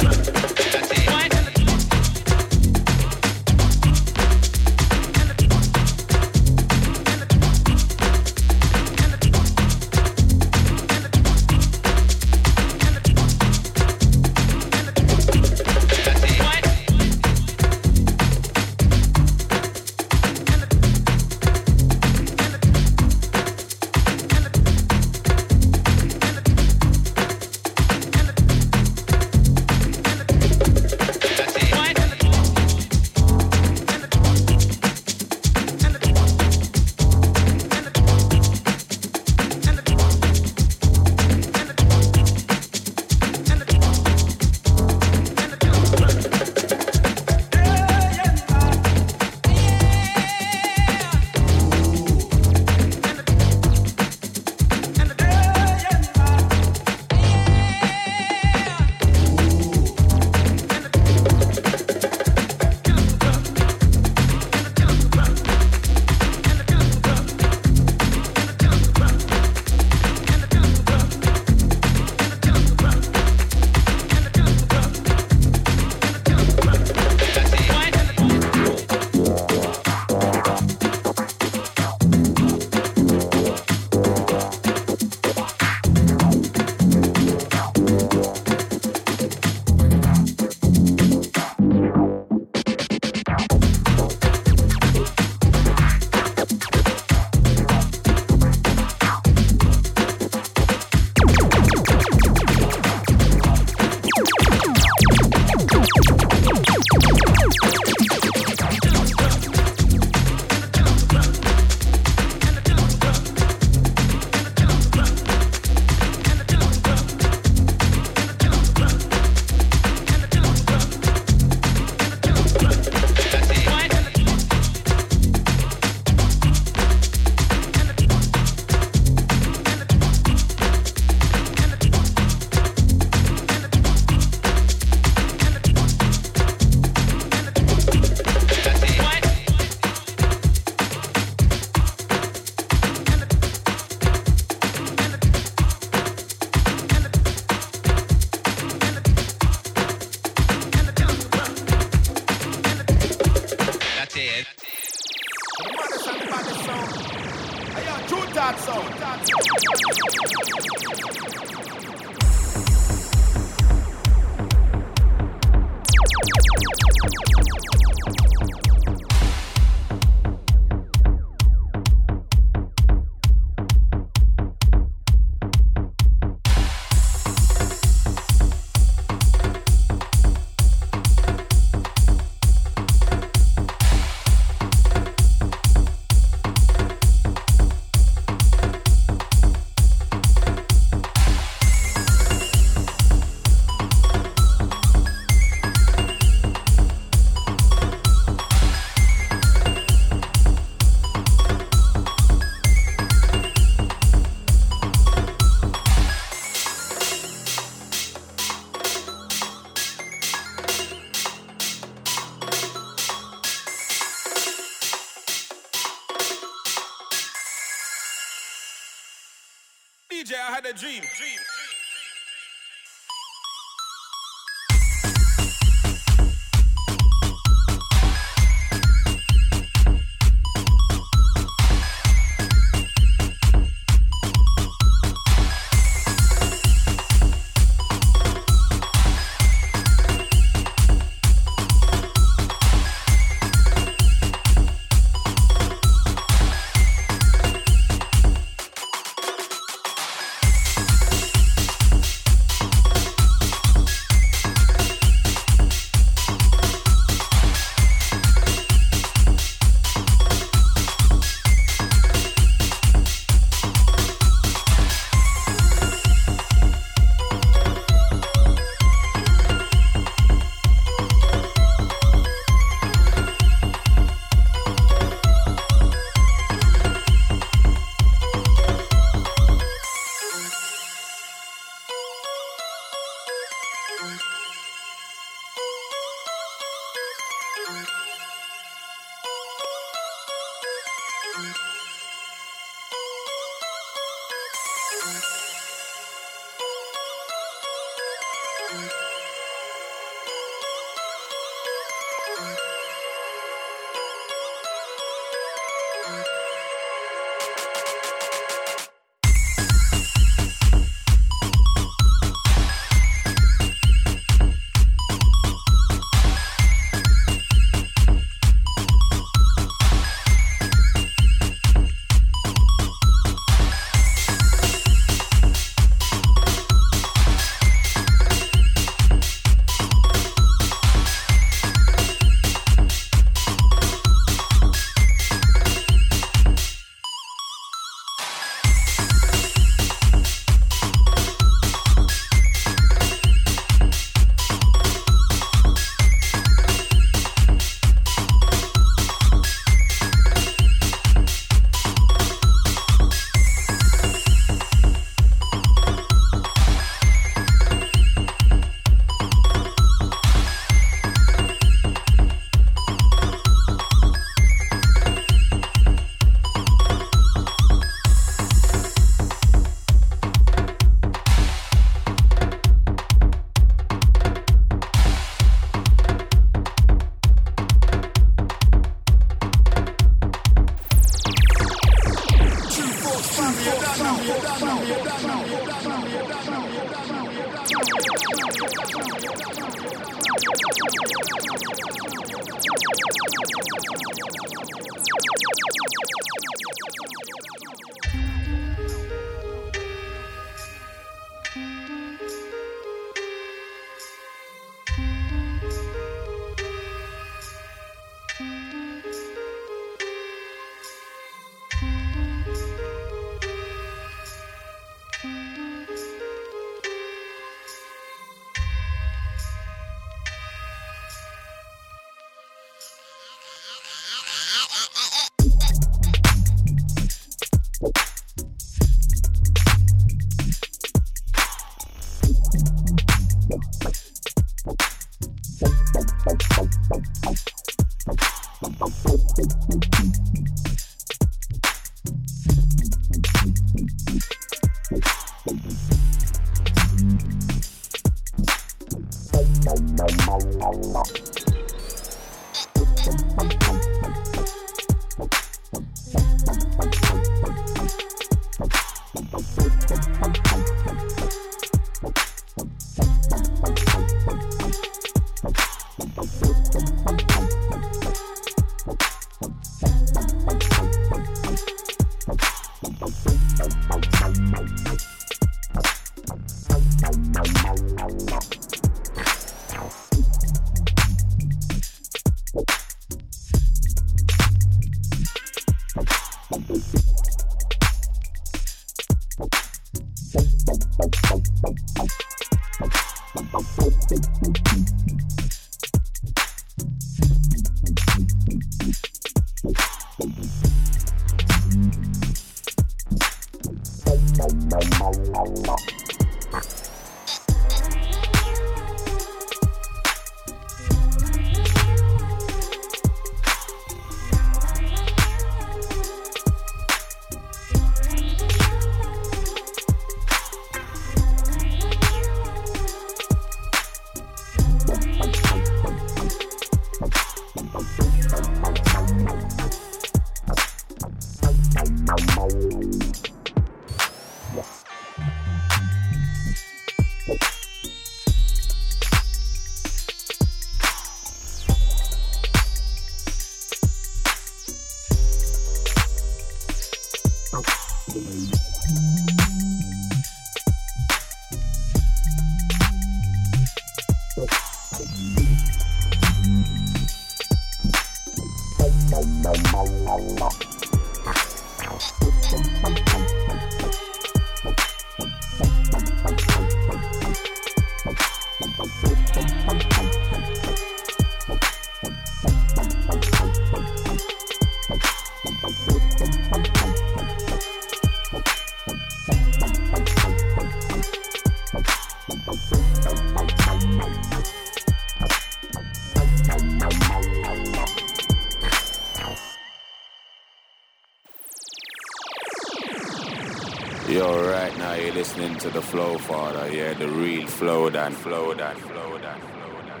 [595.66, 600.00] To the Flow Father, yeah, the real Flow Dan, Flow Dan, Flow Dan, Flow Dan.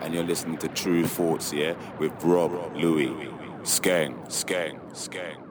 [0.00, 3.10] And you're listening to Tru Thoughts, yeah, with Rob, Luis,
[3.64, 5.43] Skeng, Skeng, Skeng.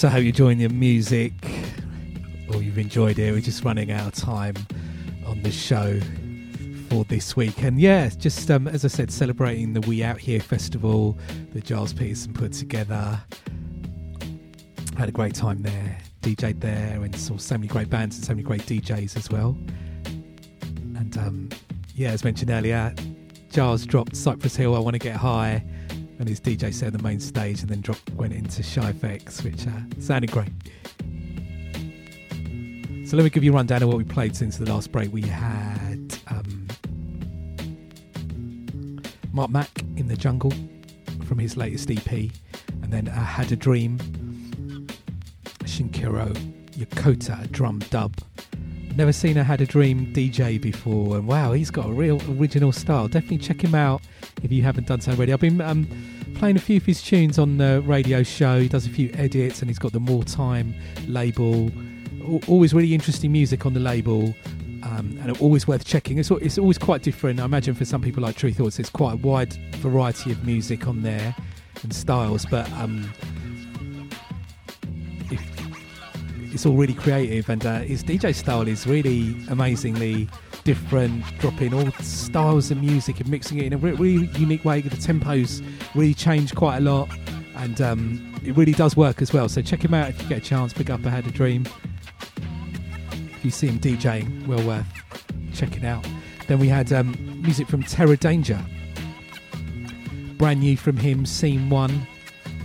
[0.00, 1.34] So hope you're enjoying the music
[2.48, 3.32] or you've enjoyed it.
[3.32, 4.54] We're just running out of time
[5.26, 6.00] on the show
[6.88, 7.62] for this week.
[7.62, 11.18] And yeah, just um, as I said, celebrating the We Out Here festival
[11.52, 13.20] that Gilles Peterson put together.
[14.96, 18.32] Had a great time there, DJ'd there, and saw so many great bands and so
[18.32, 19.54] many great DJs as well.
[20.96, 21.50] And um,
[21.94, 22.94] yeah, as mentioned earlier,
[23.52, 25.62] Gilles dropped Cypress Hill, I Want to Get High,
[26.20, 27.82] and his DJ set on the main stage, and then
[28.14, 30.52] went into Shy which uh, sounded great.
[33.06, 35.10] So let me give you a rundown of what we played since the last break.
[35.12, 36.68] We had um,
[39.32, 40.52] Marc Mac in the Jungle
[41.24, 43.98] from his latest EP, and then I Had a Dream,
[45.64, 46.34] Shinichiro
[46.72, 48.14] Yokota drum dub.
[48.94, 53.08] Never seen Ahadadream DJ before, and wow, he's got a real original style.
[53.08, 54.02] Definitely check him out
[54.42, 55.32] if you haven't done so already.
[55.32, 55.86] I've been um,
[56.34, 58.60] playing a few of his tunes on the radio show.
[58.60, 60.74] He does a few edits, and he's got the More Time
[61.06, 61.70] label.
[62.46, 64.34] Always really interesting music on the label,
[64.82, 66.18] um, and always worth checking.
[66.18, 67.40] It's, it's always quite different.
[67.40, 70.86] I imagine for some people like Tru Thoughts, it's quite a wide variety of music
[70.86, 71.34] on there
[71.82, 73.10] and styles, but um,
[76.52, 80.28] it's all really creative and uh, his DJ style is really amazingly
[80.64, 84.80] different, dropping all styles of music and mixing it in a re- really unique way.
[84.80, 85.64] The tempos
[85.94, 87.08] really change quite a lot
[87.56, 89.48] and um, it really does work as well.
[89.48, 90.72] So check him out if you get a chance.
[90.72, 91.70] Pick up Ahadadream.
[93.36, 94.86] If you see him DJing, well worth
[95.52, 96.06] checking out.
[96.46, 98.64] Then we had um, music from Terror Danjah.
[100.38, 102.06] Brand new from him, Scene 1,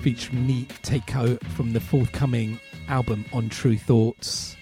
[0.02, 4.56] featuring Neat Takeo from the forthcoming album on Tru Thoughts.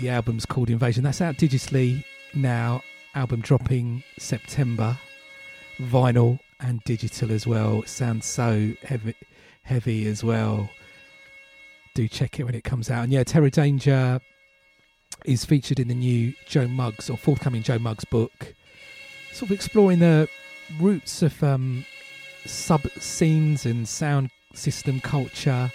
[0.00, 1.04] The album's called Invasion.
[1.04, 2.02] That's out digitally
[2.32, 2.82] now.
[3.14, 4.98] Album dropping September.
[5.78, 7.82] Vinyl and digital as well.
[7.84, 9.14] Sounds so heavy,
[9.62, 10.70] heavy as well.
[11.94, 13.04] Do check it when it comes out.
[13.04, 14.20] And yeah, Terror Danjah
[15.26, 18.54] is featured in the new Joe Muggs or forthcoming Joe Muggs book.
[19.32, 20.28] Sort of exploring the
[20.80, 21.84] roots of um,
[22.46, 25.70] sub scenes and sound system culture.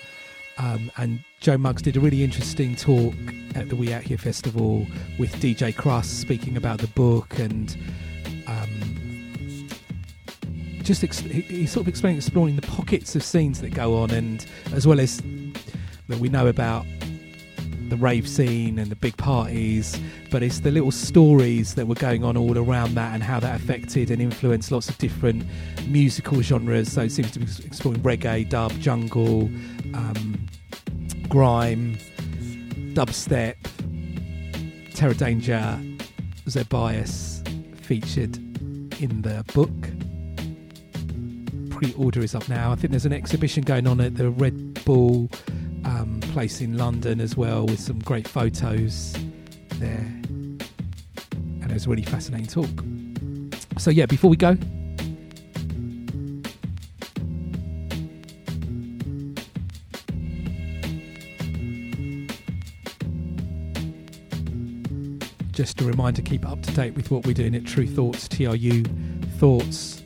[0.57, 3.13] Um, and Joe Muggs did a really interesting talk
[3.55, 4.87] at the We Out Here festival
[5.19, 7.75] with DJ Krust speaking about the book and
[8.47, 8.95] um,
[10.85, 14.11] just ex- he, he sort of explaining exploring the pockets of scenes that go on,
[14.11, 15.21] and as well as
[16.07, 16.85] that we know about
[17.89, 19.99] the rave scene and the big parties,
[20.31, 23.55] but it's the little stories that were going on all around that and how that
[23.55, 25.45] affected and influenced lots of different
[25.87, 26.91] musical genres.
[26.91, 29.49] So it seems to be exploring reggae, dub, jungle,
[29.93, 30.47] um,
[31.29, 31.97] grime,
[32.93, 33.55] dubstep,
[34.93, 36.01] Terror Danjah,
[36.49, 37.43] Zed Bias
[37.81, 38.37] featured
[39.01, 39.71] in the book.
[41.69, 42.71] Pre order is up now.
[42.71, 45.29] I think there's an exhibition going on at the Red Bull
[45.85, 49.13] um, place in London as well with some great photos
[49.75, 49.97] there.
[49.99, 52.69] And it was a really fascinating talk.
[53.77, 54.57] So, yeah, before we go,
[65.51, 68.83] just a reminder keep up to date with what we're doing at Tru Thoughts, TRU
[69.37, 70.01] Thoughts,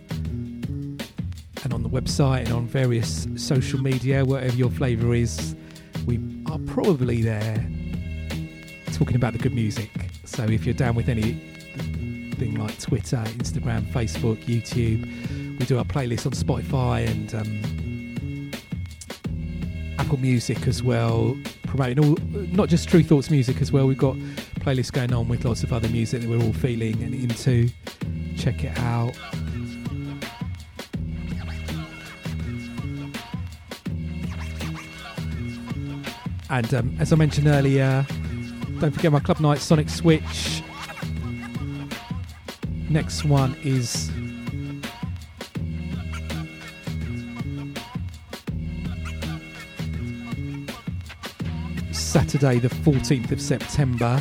[1.64, 5.56] and on the website and on various social media, whatever your flavour is.
[6.10, 7.64] We are probably there
[8.94, 9.92] talking about the good music.
[10.26, 16.26] So if you're down with anything like Twitter, Instagram, Facebook, YouTube, we do our playlist
[16.26, 18.52] on Spotify and um,
[20.00, 21.38] Apple Music as well,
[21.68, 22.18] promoting all
[22.54, 23.86] not just Tru Thoughts music as well.
[23.86, 24.16] We've got
[24.62, 27.70] playlists going on with lots of other music that we're all feeling and into.
[28.36, 29.16] Check it out.
[36.50, 38.06] And um, as I mentioned earlier,
[38.80, 40.64] don't forget my club night Sonic Switch.
[42.90, 44.10] Next one is
[51.92, 54.20] Saturday, the 14th of September.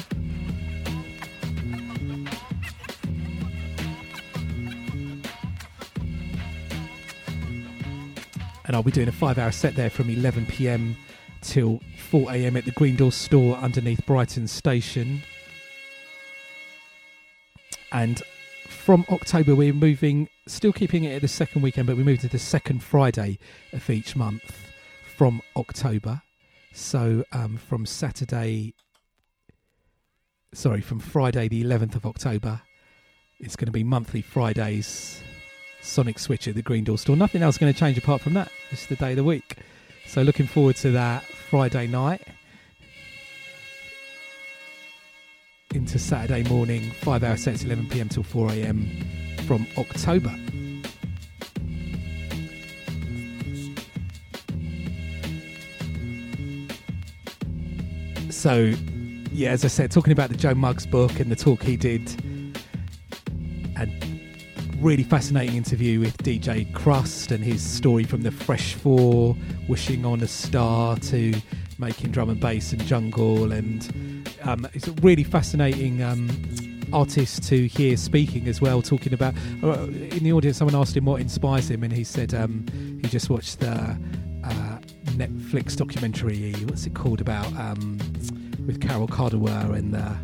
[8.67, 10.95] And I'll be doing a five hour set there from 11 pm
[11.41, 15.23] till 4 am at the Green Door store underneath Brighton Station.
[17.93, 18.23] And
[18.67, 22.29] from October, we're moving, still keeping it at the second weekend, but we moved to
[22.29, 23.39] the second Friday
[23.73, 24.67] of each month
[25.17, 26.23] from October.
[26.73, 28.75] So um, from Saturday,
[30.53, 32.63] sorry, from Friday the 11th of October,
[33.41, 35.23] it's going to be monthly Fridays,
[35.81, 37.17] Sonic Switch at the Green Door store.
[37.17, 38.51] Nothing else going to change apart from that.
[38.71, 39.57] It's the day of the week.
[40.09, 42.23] So looking forward to that Friday night
[45.75, 48.89] into Saturday morning, five hour sets, 11 pm till 4 am
[49.47, 50.35] from October.
[58.31, 58.73] So,
[59.31, 62.09] yeah, as I said, talking about the Joe Muggs book and the talk he did,
[63.77, 64.08] and
[64.81, 69.37] really fascinating interview with DJ Krust and his story from the Fresh Four,
[69.67, 71.35] wishing on a star to
[71.79, 76.29] making drum and bass and jungle, and um, it's a really fascinating um,
[76.93, 78.81] artist to hear speaking as well.
[78.81, 82.33] Talking about uh, in the audience, someone asked him what inspires him, and he said
[82.33, 82.65] um,
[83.03, 83.73] he just watched the
[84.45, 84.79] uh,
[85.17, 86.53] Netflix documentary.
[86.67, 87.99] What's it called about um,
[88.67, 89.97] with Carole Cadwalladr and.
[89.97, 90.17] I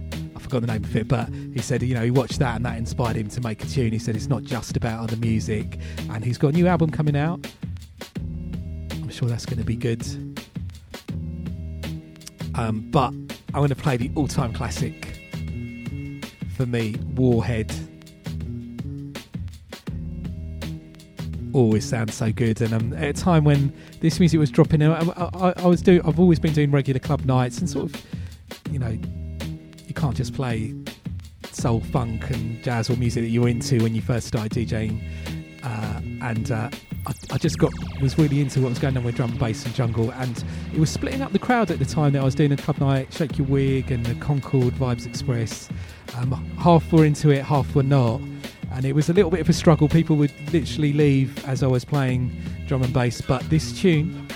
[0.45, 2.79] forgot the name of it, but he said, you know, he watched that and that
[2.79, 3.93] inspired him to make a tune.
[3.93, 5.79] He said it's not just about other music,
[6.11, 7.47] and he's got a new album coming out.
[8.93, 10.03] I'm sure that's going to be good.
[12.55, 15.19] Um, but I'm going to play the all-time classic
[16.57, 17.73] for me, Warhead.
[21.53, 25.01] Always sounds so good, and um, at a time when this music was dropping, I,
[25.01, 26.01] I, I was doing.
[26.05, 28.03] I've always been doing regular club nights and sort of,
[28.73, 28.99] you know,
[29.95, 30.75] you can't just play
[31.53, 35.01] soul, funk, and jazz or music that you're into when you first started DJing.
[35.63, 36.69] Uh, and uh,
[37.07, 37.73] I, I, just got
[38.03, 40.45] was really into what was going on with drum, and bass, and jungle, and
[40.75, 42.79] it was splitting up the crowd at the time that I was doing a club
[42.79, 45.71] night, Shake Your Wig, and the Concord Vibes Express.
[46.17, 48.21] Um, half were into it, half were not,
[48.73, 49.89] and it was a little bit of a struggle.
[49.89, 54.27] People would literally leave as I was playing drum and bass, but this tune.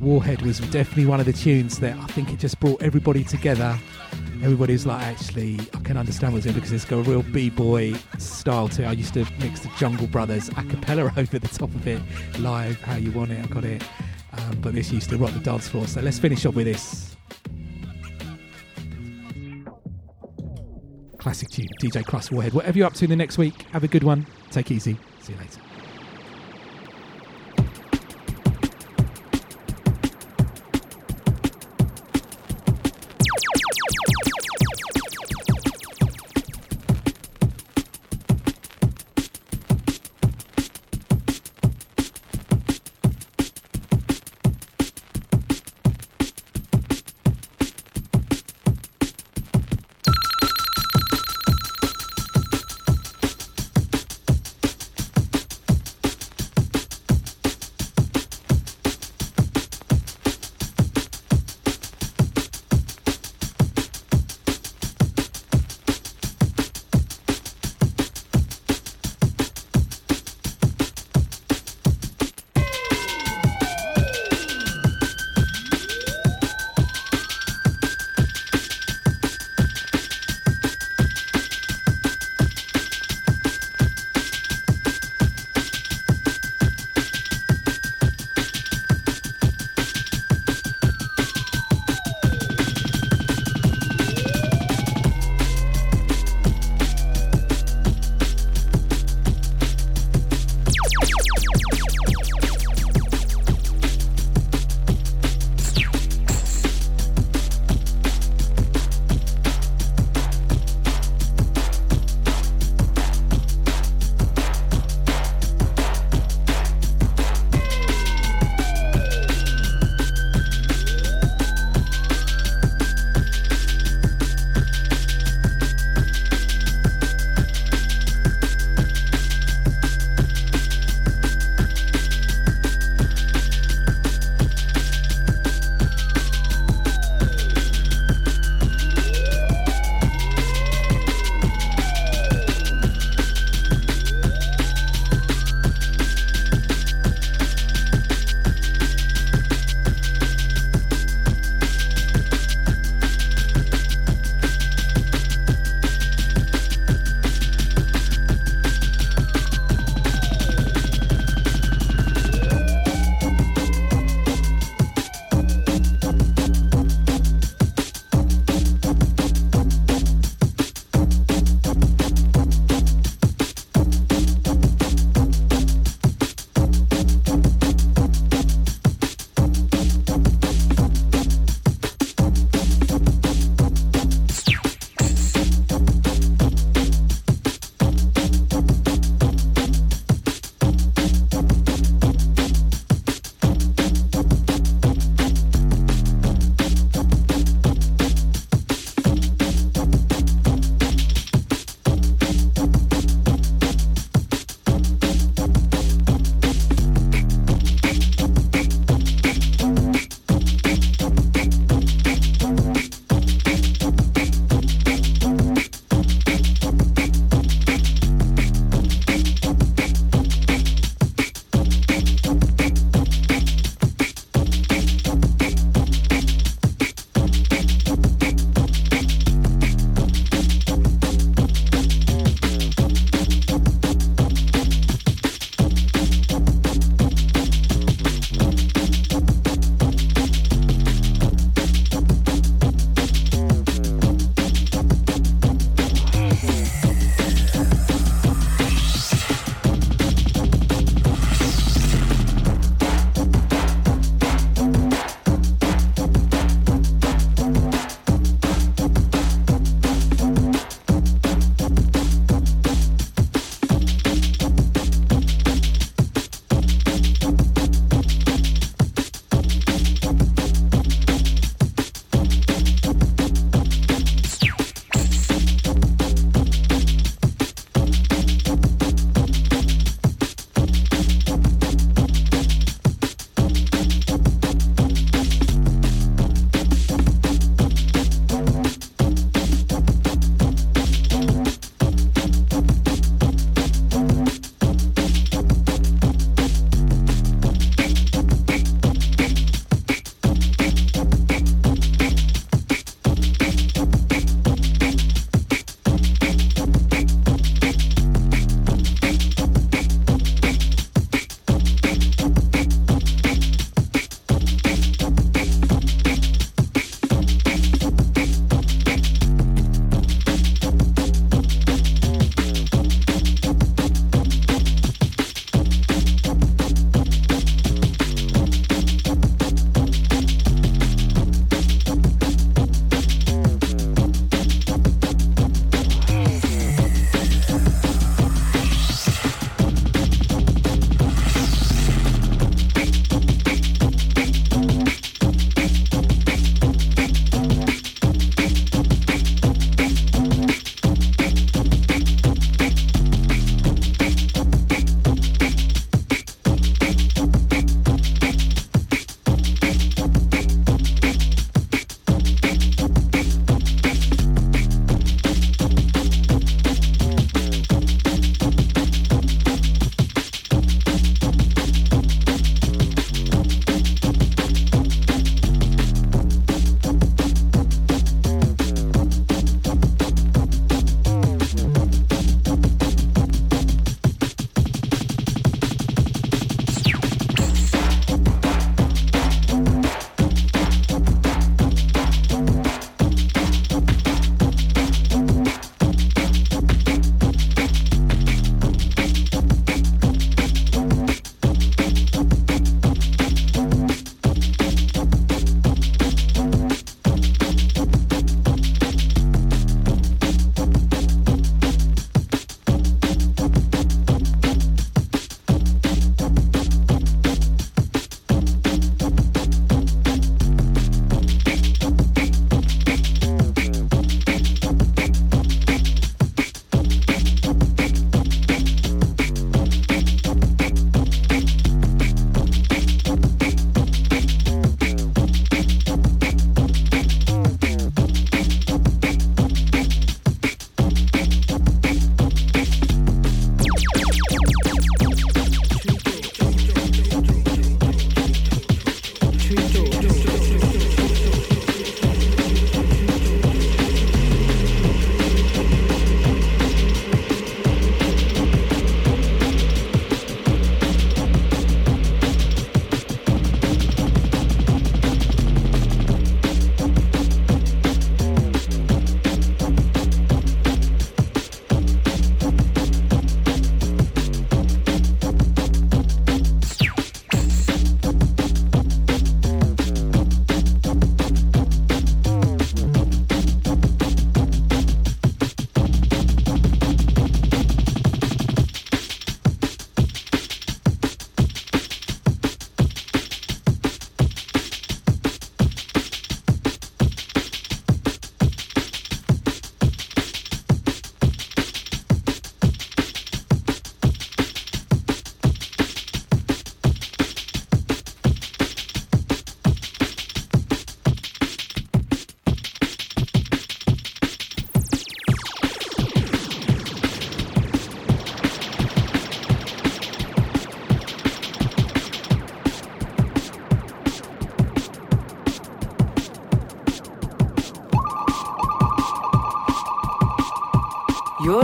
[0.00, 3.78] Warhead was definitely one of the tunes that I think it just brought everybody together
[4.42, 8.68] everybody's like, actually, I can understand what's in because it's got a real b-boy style
[8.68, 8.86] to it.
[8.86, 12.00] I used to mix the Jungle Brothers a cappella over the top of it,
[12.38, 13.82] live, how you want it, I got it.
[14.32, 15.86] Um, but this used to rock the dance floor.
[15.86, 17.16] So let's finish up with this.
[21.18, 22.54] Classic tune, DJ Krust Warhead.
[22.54, 24.26] Whatever you're up to in the next week, have a good one.
[24.50, 24.96] Take easy.
[25.20, 25.69] See you later.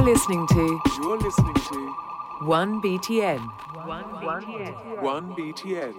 [0.06, 0.80] Listening to.
[0.98, 1.96] You're listening to.
[2.42, 3.40] 1BTN.
[3.74, 5.02] 1BTN.
[5.02, 5.94] 1BTN.